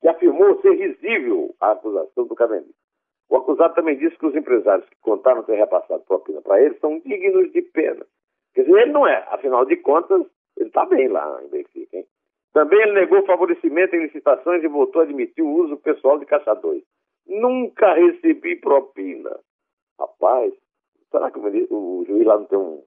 que 0.04 0.10
afirmou 0.10 0.62
ser 0.62 0.74
risível 0.74 1.56
a 1.62 1.72
acusação 1.72 2.28
do 2.28 2.36
Cavendish. 2.36 2.76
O 3.30 3.38
acusado 3.38 3.74
também 3.74 3.98
disse 3.98 4.18
que 4.18 4.26
os 4.26 4.36
empresários 4.36 4.88
que 4.90 4.98
contaram 5.02 5.44
ter 5.44 5.56
repassado 5.56 6.04
propina 6.04 6.42
para 6.42 6.62
ele 6.62 6.78
são 6.80 7.00
dignos 7.00 7.52
de 7.54 7.62
pena. 7.62 8.06
Quer 8.54 8.66
dizer, 8.66 8.82
ele 8.82 8.92
não 8.92 9.08
é. 9.08 9.26
Afinal 9.30 9.66
de 9.66 9.78
contas, 9.78 10.22
ele 10.58 10.68
está 10.68 10.86
bem 10.86 11.08
lá 11.08 11.42
em 11.44 11.48
Benfica, 11.48 11.98
hein? 11.98 12.06
Também 12.52 12.80
ele 12.82 12.92
negou 12.92 13.26
favorecimento 13.26 13.96
em 13.96 14.04
licitações 14.04 14.62
e 14.62 14.68
voltou 14.68 15.02
a 15.02 15.06
admitir 15.06 15.44
o 15.44 15.56
uso 15.64 15.78
pessoal 15.78 16.20
de 16.20 16.26
caçadores. 16.26 16.84
Nunca 17.26 17.94
recebi 17.94 18.58
propina. 18.58 19.40
Rapaz, 19.98 20.54
Será 21.14 21.30
que 21.30 21.38
o, 21.38 22.04
juiz 22.08 22.26
lá 22.26 22.40
não 22.40 22.46
tem 22.46 22.58
um 22.58 22.84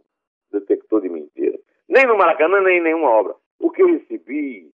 detector 0.50 1.00
de 1.00 1.08
mentira? 1.08 1.56
Nem 1.88 2.06
no 2.06 2.18
Maracanã, 2.18 2.60
nem 2.60 2.78
em 2.78 2.82
nenhuma 2.82 3.08
obra. 3.08 3.36
O 3.60 3.70
que 3.70 3.80
eu 3.80 3.86
recebi 3.86 4.68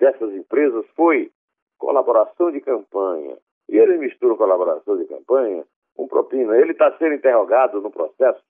dessas 0.00 0.32
empresas 0.32 0.86
foi 0.96 1.30
colaboração 1.78 2.50
de 2.50 2.60
campanha. 2.60 3.36
E 3.68 3.76
ele 3.76 3.98
mistura 3.98 4.36
colaboração 4.36 4.96
de 4.96 5.06
campanha 5.06 5.64
com 5.94 6.06
propina. 6.06 6.56
Ele 6.56 6.72
está 6.72 6.96
sendo 6.98 7.14
interrogado 7.14 7.80
no 7.80 7.90
processo 7.90 8.42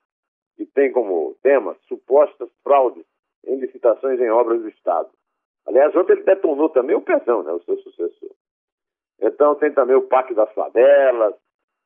que 0.57 0.67
tem 0.67 0.91
como 0.93 1.37
tema 1.43 1.77
supostas 1.89 2.51
fraudes 2.63 3.05
em 3.47 3.57
licitações 3.57 4.21
em 4.21 4.31
obras 4.31 4.61
do 4.61 4.69
Estado. 4.69 5.09
Aliás, 5.67 5.95
ontem 5.97 6.13
ele 6.13 6.23
detonou 6.23 6.69
também 6.71 6.97
o 6.97 7.03
Pezão, 7.03 7.43
né, 7.43 7.53
o 7.53 7.63
seu 7.63 7.77
sucessor. 7.79 8.31
Então 9.21 9.55
tem 9.57 9.73
também 9.73 9.97
o 9.97 10.03
Pacto 10.03 10.35
das 10.35 10.53
Favelas, 10.53 11.35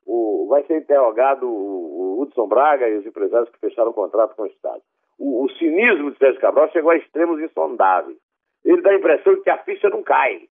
o, 0.07 0.47
vai 0.49 0.65
ser 0.65 0.79
interrogado 0.79 1.47
o, 1.49 2.19
o 2.19 2.23
Hudson 2.23 2.47
Braga 2.47 2.89
e 2.89 2.99
os 2.99 3.07
empresários 3.07 3.49
que 3.51 3.59
fecharam 3.59 3.91
o 3.91 3.95
contrato 3.95 4.35
com 4.35 4.43
o 4.43 4.47
Estado. 4.47 4.83
O, 5.19 5.45
o 5.45 5.51
cinismo 5.53 6.11
de 6.11 6.19
Sérgio 6.19 6.41
Cabral 6.41 6.71
chegou 6.71 6.91
a 6.91 6.97
extremos 6.97 7.41
insondáveis. 7.41 8.19
Ele 8.65 8.83
dá 8.83 8.91
a 8.91 8.97
impressão 8.97 9.35
de 9.35 9.43
que 9.43 9.51
a 9.51 9.59
ficha 9.59 9.89
não 9.89 10.03
cai. 10.03 10.49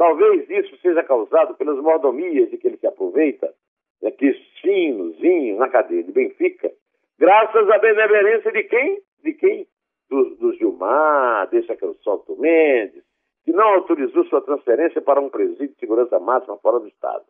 Talvez 0.00 0.48
isso 0.48 0.78
seja 0.78 1.04
causado 1.04 1.54
pelas 1.56 1.76
mordomias 1.76 2.48
de 2.48 2.56
que 2.56 2.68
ele 2.68 2.78
se 2.78 2.86
aproveita, 2.86 3.52
né, 4.00 4.10
que 4.10 4.32
finozinho 4.62 5.58
na 5.58 5.68
cadeia 5.68 6.02
de 6.02 6.10
Benfica, 6.10 6.72
graças 7.18 7.68
à 7.68 7.76
benevolência 7.76 8.50
de 8.50 8.62
quem? 8.64 9.02
De 9.22 9.34
quem? 9.34 9.66
Do, 10.08 10.36
do 10.36 10.54
Gilmar, 10.54 11.50
deixa 11.50 11.76
que 11.76 11.84
eu 11.84 11.92
solto 11.96 12.34
Mendes, 12.40 13.04
que 13.44 13.52
não 13.52 13.74
autorizou 13.74 14.24
sua 14.24 14.40
transferência 14.40 15.02
para 15.02 15.20
um 15.20 15.28
presídio 15.28 15.68
de 15.68 15.78
segurança 15.78 16.18
máxima 16.18 16.56
fora 16.56 16.80
do 16.80 16.88
Estado. 16.88 17.26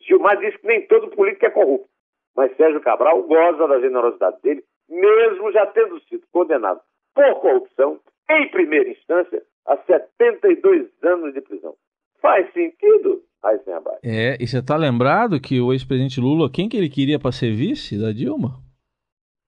Gilmar 0.00 0.38
disse 0.38 0.56
que 0.56 0.66
nem 0.66 0.86
todo 0.86 1.10
político 1.10 1.44
é 1.44 1.50
corrupto, 1.50 1.90
mas 2.34 2.56
Sérgio 2.56 2.80
Cabral 2.80 3.24
goza 3.24 3.68
da 3.68 3.78
generosidade 3.78 4.40
dele, 4.40 4.64
mesmo 4.88 5.52
já 5.52 5.66
tendo 5.66 6.00
sido 6.04 6.26
condenado 6.32 6.80
por 7.14 7.40
corrupção, 7.42 8.00
em 8.30 8.48
primeira 8.48 8.88
instância, 8.88 9.42
a 9.66 9.76
72 9.76 10.88
anos 11.02 11.34
de 11.34 11.42
prisão. 11.42 11.76
Faz 12.20 12.52
sentido, 12.52 13.22
Eisenberg? 13.44 13.98
É, 14.02 14.36
e 14.40 14.46
você 14.46 14.58
está 14.58 14.76
lembrado 14.76 15.40
que 15.40 15.60
o 15.60 15.72
ex-presidente 15.72 16.20
Lula, 16.20 16.50
quem 16.50 16.68
que 16.68 16.76
ele 16.76 16.88
queria 16.88 17.18
para 17.18 17.32
ser 17.32 17.52
vice 17.52 17.98
da 17.98 18.12
Dilma? 18.12 18.60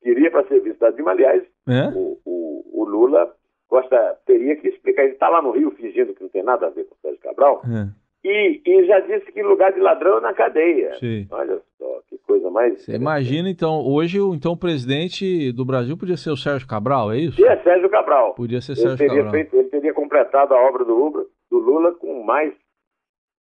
Queria 0.03 0.31
para 0.31 0.47
ser 0.47 0.61
vice 0.61 0.79
da 0.79 0.91
Dilma, 0.91 1.13
aliás, 1.13 1.43
é? 1.69 1.89
o, 1.95 2.19
o, 2.25 2.83
o, 2.83 2.85
Lula 2.85 3.35
gosta, 3.69 4.19
teria 4.27 4.57
que 4.57 4.69
explicar. 4.69 5.05
Ele 5.05 5.13
está 5.13 5.29
lá 5.29 5.43
no 5.43 5.53
Rio 5.53 5.71
fingindo 5.73 6.15
que 6.15 6.23
não 6.23 6.31
tem 6.31 6.43
nada 6.43 6.67
a 6.67 6.71
ver 6.71 6.85
com 6.85 6.95
o 6.95 6.99
Sérgio 7.03 7.21
Cabral. 7.21 7.63
É 7.65 8.09
e, 8.25 8.61
e 8.67 8.87
já 8.87 9.01
disse 9.01 9.31
que 9.33 9.43
lugar 9.43 9.73
de 9.73 9.81
ladrão 9.81 10.19
é 10.19 10.21
na 10.21 10.35
cadeia. 10.35 10.95
Sim. 10.99 11.27
Olha 11.31 11.61
só, 11.79 12.01
que 12.09 12.19
coisa 12.19 12.51
mais. 12.51 12.85
Você 12.85 12.95
imagina, 12.95 13.49
então, 13.49 13.81
hoje 13.87 14.19
então, 14.19 14.53
o 14.53 14.57
presidente 14.57 15.53
do 15.53 15.65
Brasil 15.65 15.97
podia 15.97 16.17
ser 16.17 16.31
o 16.31 16.37
Sérgio 16.37 16.67
Cabral, 16.67 17.13
é 17.13 17.19
isso? 17.19 17.37
Podia 17.37 17.63
Sérgio 17.63 17.89
Cabral. 17.89 18.35
Podia 18.35 18.61
ser 18.61 18.73
ele 18.73 18.81
Sérgio 18.81 18.99
teria 18.99 19.25
Cabral. 19.25 19.33
Feito, 19.33 19.57
ele 19.57 19.69
teria 19.69 19.95
completado 19.95 20.55
a 20.55 20.69
obra 20.69 20.85
do, 20.85 20.95
Lula, 20.95 21.25
do 21.51 21.59
Lula 21.59 21.93
com 21.93 22.25
mais 22.25 22.55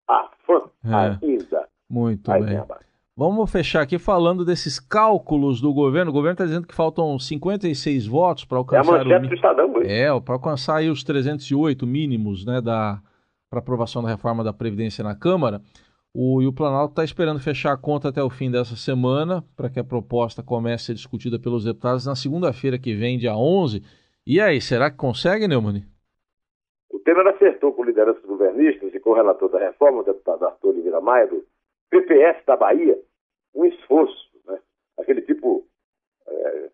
afã 0.08 0.70
é. 0.86 1.26
ainda. 1.26 1.68
Muito 1.90 2.32
bem. 2.32 2.64
Vamos 3.16 3.52
fechar 3.52 3.82
aqui 3.82 4.00
falando 4.00 4.44
desses 4.44 4.80
cálculos 4.80 5.62
do 5.62 5.72
governo. 5.72 6.10
O 6.10 6.14
governo 6.14 6.34
está 6.34 6.46
dizendo 6.46 6.66
que 6.66 6.74
faltam 6.74 7.18
56 7.20 8.08
votos 8.08 8.44
para 8.44 8.58
alcançar. 8.58 8.92
É 8.92 8.96
a 8.96 9.04
manchete 9.04 9.26
o... 9.26 9.30
do 9.30 9.36
Estadão, 9.36 9.74
hoje. 9.74 9.92
É, 9.92 10.20
para 10.20 10.34
alcançar 10.34 10.78
aí 10.78 10.90
os 10.90 11.04
308 11.04 11.86
mínimos 11.86 12.44
né, 12.44 12.60
da, 12.60 13.00
para 13.52 13.60
aprovação 13.60 14.02
da 14.02 14.10
reforma 14.10 14.44
da 14.44 14.52
Previdência 14.52 15.04
na 15.04 15.14
Câmara. 15.14 15.62
O, 16.12 16.42
e 16.42 16.48
o 16.48 16.54
Planalto 16.54 16.94
está 16.94 17.04
esperando 17.04 17.40
fechar 17.40 17.74
a 17.74 17.78
conta 17.78 18.10
até 18.10 18.24
o 18.24 18.30
fim 18.30 18.50
dessa 18.50 18.76
semana, 18.76 19.44
para 19.56 19.70
que 19.70 19.80
a 19.80 19.84
proposta 19.84 20.42
comece 20.42 20.76
a 20.76 20.86
ser 20.88 20.94
discutida 20.96 21.38
pelos 21.38 21.64
deputados 21.64 22.08
na 22.08 22.16
segunda-feira 22.16 22.80
que 22.80 22.96
vem, 22.96 23.20
dia 23.20 23.36
11. 23.36 23.84
E 24.26 24.40
aí, 24.42 24.60
será 24.60 24.90
que 24.90 24.98
consegue, 24.98 25.48
Neumann? 25.48 25.84
Temer 27.04 27.28
acertou 27.28 27.74
com 27.74 27.84
lideranças 27.84 28.24
governistas 28.24 28.94
e 28.94 29.00
com 29.00 29.12
o 29.12 29.14
relator 29.14 29.50
da 29.50 29.60
reforma, 29.60 30.00
o 30.00 30.04
deputado 30.04 30.46
Arthur 30.46 30.70
Oliveira 30.70 31.02
Maia, 31.02 31.28
do 31.28 31.46
PPS 31.90 32.44
da 32.46 32.56
Bahia, 32.56 33.00
um 33.54 33.66
esforço. 33.66 34.30
Né? 34.46 34.60
Aquele 34.98 35.22
tipo. 35.22 35.66
É, 36.28 36.70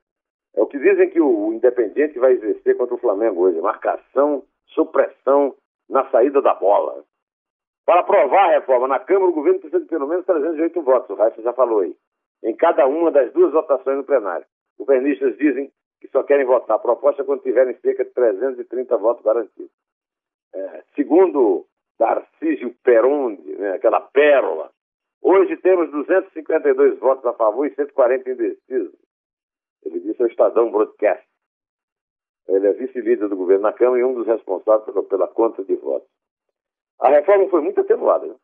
é 0.55 0.61
o 0.61 0.67
que 0.67 0.77
dizem 0.77 1.09
que 1.09 1.19
o 1.19 1.51
Independente 1.53 2.19
vai 2.19 2.33
exercer 2.33 2.77
contra 2.77 2.95
o 2.95 2.99
Flamengo 2.99 3.41
hoje: 3.41 3.59
marcação, 3.59 4.43
supressão 4.67 5.55
na 5.89 6.09
saída 6.11 6.41
da 6.41 6.53
bola. 6.53 7.03
Para 7.85 8.01
aprovar 8.01 8.49
a 8.49 8.51
reforma 8.51 8.87
na 8.87 8.99
Câmara, 8.99 9.31
o 9.31 9.33
governo 9.33 9.59
precisa 9.59 9.81
de 9.81 9.89
pelo 9.89 10.07
menos 10.07 10.25
308 10.25 10.81
votos, 10.83 11.09
o 11.09 11.15
Raíssa 11.15 11.41
já 11.41 11.53
falou 11.53 11.79
aí, 11.79 11.95
em 12.43 12.55
cada 12.55 12.85
uma 12.85 13.09
das 13.09 13.33
duas 13.33 13.51
votações 13.51 13.97
no 13.97 14.03
plenário. 14.03 14.45
Governistas 14.77 15.35
dizem 15.37 15.71
que 15.99 16.07
só 16.09 16.21
querem 16.21 16.45
votar 16.45 16.75
a 16.75 16.79
proposta 16.79 17.23
quando 17.23 17.41
tiverem 17.41 17.75
cerca 17.81 18.05
de 18.05 18.11
330 18.11 18.95
votos 18.97 19.23
garantidos. 19.23 19.71
É, 20.53 20.83
segundo 20.95 21.65
Darcísio 21.97 22.73
Perondi, 22.83 23.55
né, 23.55 23.73
aquela 23.73 24.01
pérola, 24.01 24.71
hoje 25.21 25.57
temos 25.57 25.91
252 25.91 26.99
votos 26.99 27.25
a 27.25 27.33
favor 27.33 27.67
e 27.67 27.75
140 27.75 28.29
indecisos. 28.29 28.95
Ele 29.83 29.99
disse 29.99 30.21
ao 30.21 30.27
Estadão 30.27 30.71
Broadcast. 30.71 31.27
Ele 32.47 32.67
é 32.67 32.73
vice-líder 32.73 33.27
do 33.27 33.37
governo 33.37 33.63
na 33.63 33.73
Câmara 33.73 34.01
e 34.01 34.03
um 34.03 34.13
dos 34.13 34.25
responsáveis 34.25 34.85
pela, 34.85 35.03
pela 35.03 35.27
conta 35.27 35.63
de 35.63 35.75
votos. 35.75 36.09
A 36.99 37.09
reforma 37.09 37.47
foi 37.49 37.61
muito 37.61 37.79
atenuada. 37.79 38.25
Né? 38.25 38.35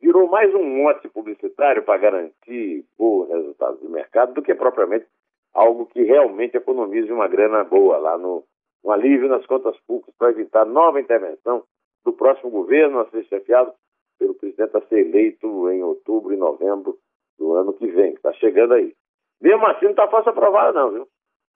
Virou 0.00 0.28
mais 0.28 0.52
um 0.54 0.64
mote 0.64 1.08
publicitário 1.08 1.84
para 1.84 1.98
garantir 1.98 2.84
bons 2.98 3.28
resultados 3.28 3.80
do 3.80 3.88
mercado 3.88 4.34
do 4.34 4.42
que 4.42 4.54
propriamente 4.54 5.06
algo 5.54 5.86
que 5.86 6.02
realmente 6.02 6.56
economize 6.56 7.10
uma 7.12 7.28
grana 7.28 7.62
boa 7.62 7.98
lá 7.98 8.18
no 8.18 8.44
um 8.84 8.90
alívio 8.90 9.28
nas 9.28 9.46
contas 9.46 9.78
públicas 9.86 10.14
para 10.18 10.30
evitar 10.30 10.64
nova 10.64 11.00
intervenção 11.00 11.64
do 12.04 12.12
próximo 12.12 12.50
governo 12.50 13.00
a 13.00 13.10
ser 13.10 13.24
chefiado 13.24 13.72
pelo 14.18 14.34
presidente 14.34 14.76
a 14.76 14.80
ser 14.82 15.06
eleito 15.06 15.70
em 15.70 15.82
outubro 15.82 16.32
e 16.32 16.36
novembro 16.36 16.98
do 17.38 17.54
ano 17.54 17.72
que 17.72 17.86
vem, 17.86 18.12
que 18.12 18.18
está 18.18 18.32
chegando 18.34 18.74
aí. 18.74 18.94
Mesmo 19.40 19.66
assim, 19.66 19.86
não 19.86 19.90
está 19.92 20.08
fácil 20.08 20.30
aprovar, 20.30 20.72
não, 20.72 20.90
viu? 20.92 21.08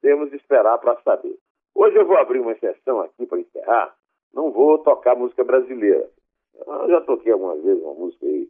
Temos 0.03 0.31
de 0.31 0.37
esperar 0.37 0.79
para 0.79 1.01
saber. 1.03 1.37
Hoje 1.75 1.97
eu 1.97 2.07
vou 2.07 2.17
abrir 2.17 2.41
uma 2.41 2.53
exceção 2.53 3.01
aqui 3.01 3.27
para 3.27 3.39
encerrar. 3.39 3.95
Não 4.33 4.51
vou 4.51 4.79
tocar 4.79 5.15
música 5.15 5.45
brasileira. 5.45 6.09
Eu 6.67 6.89
já 6.89 7.01
toquei 7.03 7.33
algumas 7.33 7.63
vezes 7.63 7.83
uma 7.83 7.95
música 7.95 8.27
aí, 8.27 8.49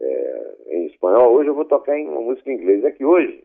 é, 0.00 0.56
em 0.68 0.86
espanhol. 0.86 1.32
Hoje 1.32 1.48
eu 1.48 1.54
vou 1.54 1.64
tocar 1.64 1.98
em 1.98 2.08
uma 2.08 2.20
música 2.20 2.50
em 2.50 2.54
inglês. 2.54 2.84
É 2.84 2.92
que 2.92 3.04
hoje 3.04 3.44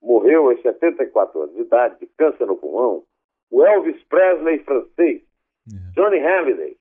morreu 0.00 0.50
aos 0.50 0.60
74 0.62 1.42
anos 1.42 1.54
de 1.54 1.62
idade, 1.62 1.98
de 1.98 2.06
câncer 2.16 2.46
no 2.46 2.56
pulmão, 2.56 3.04
o 3.50 3.64
Elvis 3.64 4.02
Presley 4.04 4.58
francês, 4.60 5.22
é. 5.68 5.92
Johnny 5.94 6.18
Halliday. 6.18 6.76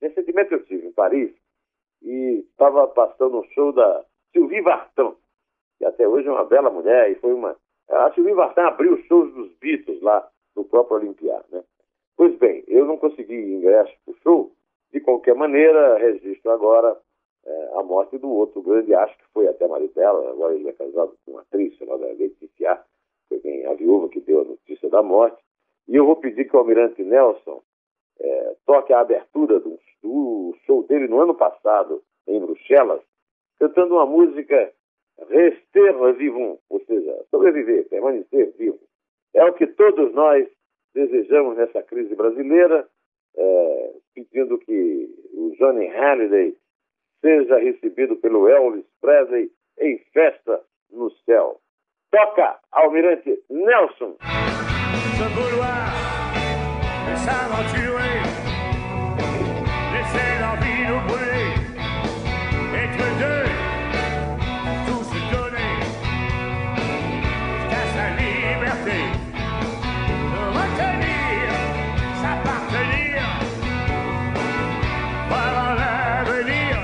Recentemente 0.00 0.52
eu 0.52 0.58
estive 0.58 0.86
em 0.86 0.92
Paris 0.92 1.34
e 2.02 2.44
estava 2.50 2.86
passando 2.88 3.38
um 3.38 3.44
show 3.50 3.72
da 3.72 4.04
Sylvie 4.32 4.60
Vartan, 4.60 5.14
que 5.78 5.84
até 5.84 6.06
hoje 6.06 6.28
é 6.28 6.32
uma 6.32 6.44
bela 6.44 6.70
mulher 6.70 7.10
e 7.10 7.14
foi 7.16 7.32
uma. 7.32 7.56
A 7.88 8.12
Sylvie 8.12 8.34
Vartan 8.34 8.66
abriu 8.66 8.94
os 8.94 9.04
shows 9.06 9.32
dos 9.34 9.52
Beatles 9.58 10.00
lá 10.02 10.28
no 10.56 10.64
próprio 10.64 10.98
Olimpiado. 10.98 11.44
Né? 11.50 11.62
Pois 12.16 12.36
bem, 12.36 12.64
eu 12.68 12.84
não 12.86 12.96
consegui 12.96 13.34
ingresso 13.34 13.92
para 14.04 14.12
o 14.12 14.18
show. 14.22 14.52
De 14.92 15.00
qualquer 15.00 15.34
maneira, 15.34 15.98
registro 15.98 16.52
agora 16.52 16.96
é, 17.46 17.70
a 17.74 17.82
morte 17.82 18.16
do 18.18 18.30
outro 18.30 18.62
grande 18.62 18.94
acho 18.94 19.16
que 19.18 19.24
foi 19.32 19.48
até 19.48 19.66
marido 19.66 19.92
dela, 19.94 20.30
agora 20.30 20.54
ele 20.54 20.68
é 20.68 20.72
casado 20.72 21.16
com 21.24 21.32
uma 21.32 21.40
atriz 21.40 21.74
chamada 21.76 22.06
Letícia, 22.12 22.80
foi 23.28 23.40
quem, 23.40 23.66
a 23.66 23.74
viúva 23.74 24.08
que 24.08 24.20
deu 24.20 24.42
a 24.42 24.44
notícia 24.44 24.88
da 24.88 25.02
morte. 25.02 25.42
E 25.88 25.96
eu 25.96 26.06
vou 26.06 26.16
pedir 26.16 26.48
que 26.48 26.56
o 26.56 26.58
Almirante 26.60 27.02
Nelson 27.02 27.62
é, 28.20 28.56
toque 28.66 28.92
a 28.92 29.00
abertura 29.00 29.60
do, 29.60 29.78
do 30.02 30.56
show 30.66 30.84
dele 30.86 31.08
no 31.08 31.20
ano 31.20 31.34
passado, 31.34 32.02
em 32.26 32.40
Bruxelas, 32.40 33.02
cantando 33.58 33.94
uma 33.94 34.06
música 34.06 34.72
Rester 35.28 36.14
vivant, 36.14 36.58
ou 36.68 36.80
seja, 36.84 37.24
sobreviver, 37.30 37.88
permanecer 37.88 38.52
vivo. 38.56 38.80
É 39.34 39.44
o 39.44 39.52
que 39.52 39.66
todos 39.66 40.12
nós 40.12 40.48
desejamos 40.94 41.56
nessa 41.56 41.82
crise 41.82 42.14
brasileira, 42.14 42.88
é, 43.36 43.92
pedindo 44.14 44.58
que 44.58 45.08
o 45.32 45.54
Johnny 45.58 45.86
Halliday 45.88 46.56
seja 47.20 47.58
recebido 47.58 48.16
pelo 48.16 48.48
Elvis 48.48 48.84
Presley 49.00 49.50
em 49.78 49.98
festa 50.12 50.62
no 50.90 51.10
céu. 51.24 51.60
Toca, 52.10 52.60
Almirante 52.70 53.42
Nelson. 53.50 54.16
se 55.18 55.22
vouloir 55.22 55.92
et 57.10 57.16
s'aventurer. 57.24 58.18
Laisser 59.92 60.30
l'envie 60.42 60.82
nous 60.88 61.00
brûler, 61.06 61.50
être 62.82 63.06
deux, 63.22 63.46
tout 64.86 65.04
se 65.12 65.20
donner, 65.32 65.74
jusqu'à 67.54 67.84
sa 67.94 68.06
liberté, 68.20 68.98
se 70.30 70.42
retenir, 70.58 71.44
s'appartenir, 72.20 73.18
voir 75.28 75.76
l'avenir. 75.80 76.74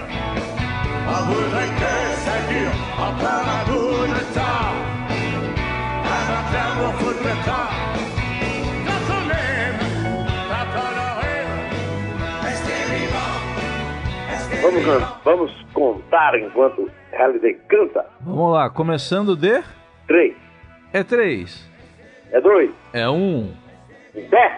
On 1.08 1.20
voudrait 1.30 1.72
que 1.82 1.94
ça 2.24 2.36
dure 2.48 2.76
encore 3.08 3.46
un 3.58 3.62
bout 3.68 4.06
de 4.14 4.22
temps, 4.38 4.74
avant 6.16 6.42
que 6.46 6.54
l'amour 6.54 6.92
foute 7.00 7.22
le 7.24 7.34
temps. 7.44 7.79
Vamos, 14.62 14.84
vamos 15.24 15.66
contar 15.72 16.38
enquanto 16.38 16.90
Halliday 17.12 17.54
canta. 17.68 18.06
Vamos 18.20 18.52
lá, 18.52 18.68
começando 18.68 19.34
de. 19.34 19.62
Três. 20.06 20.34
É 20.92 21.02
três. 21.02 21.68
É 22.30 22.40
dois. 22.40 22.70
É 22.92 23.08
um. 23.08 23.52
Dez. 24.14 24.52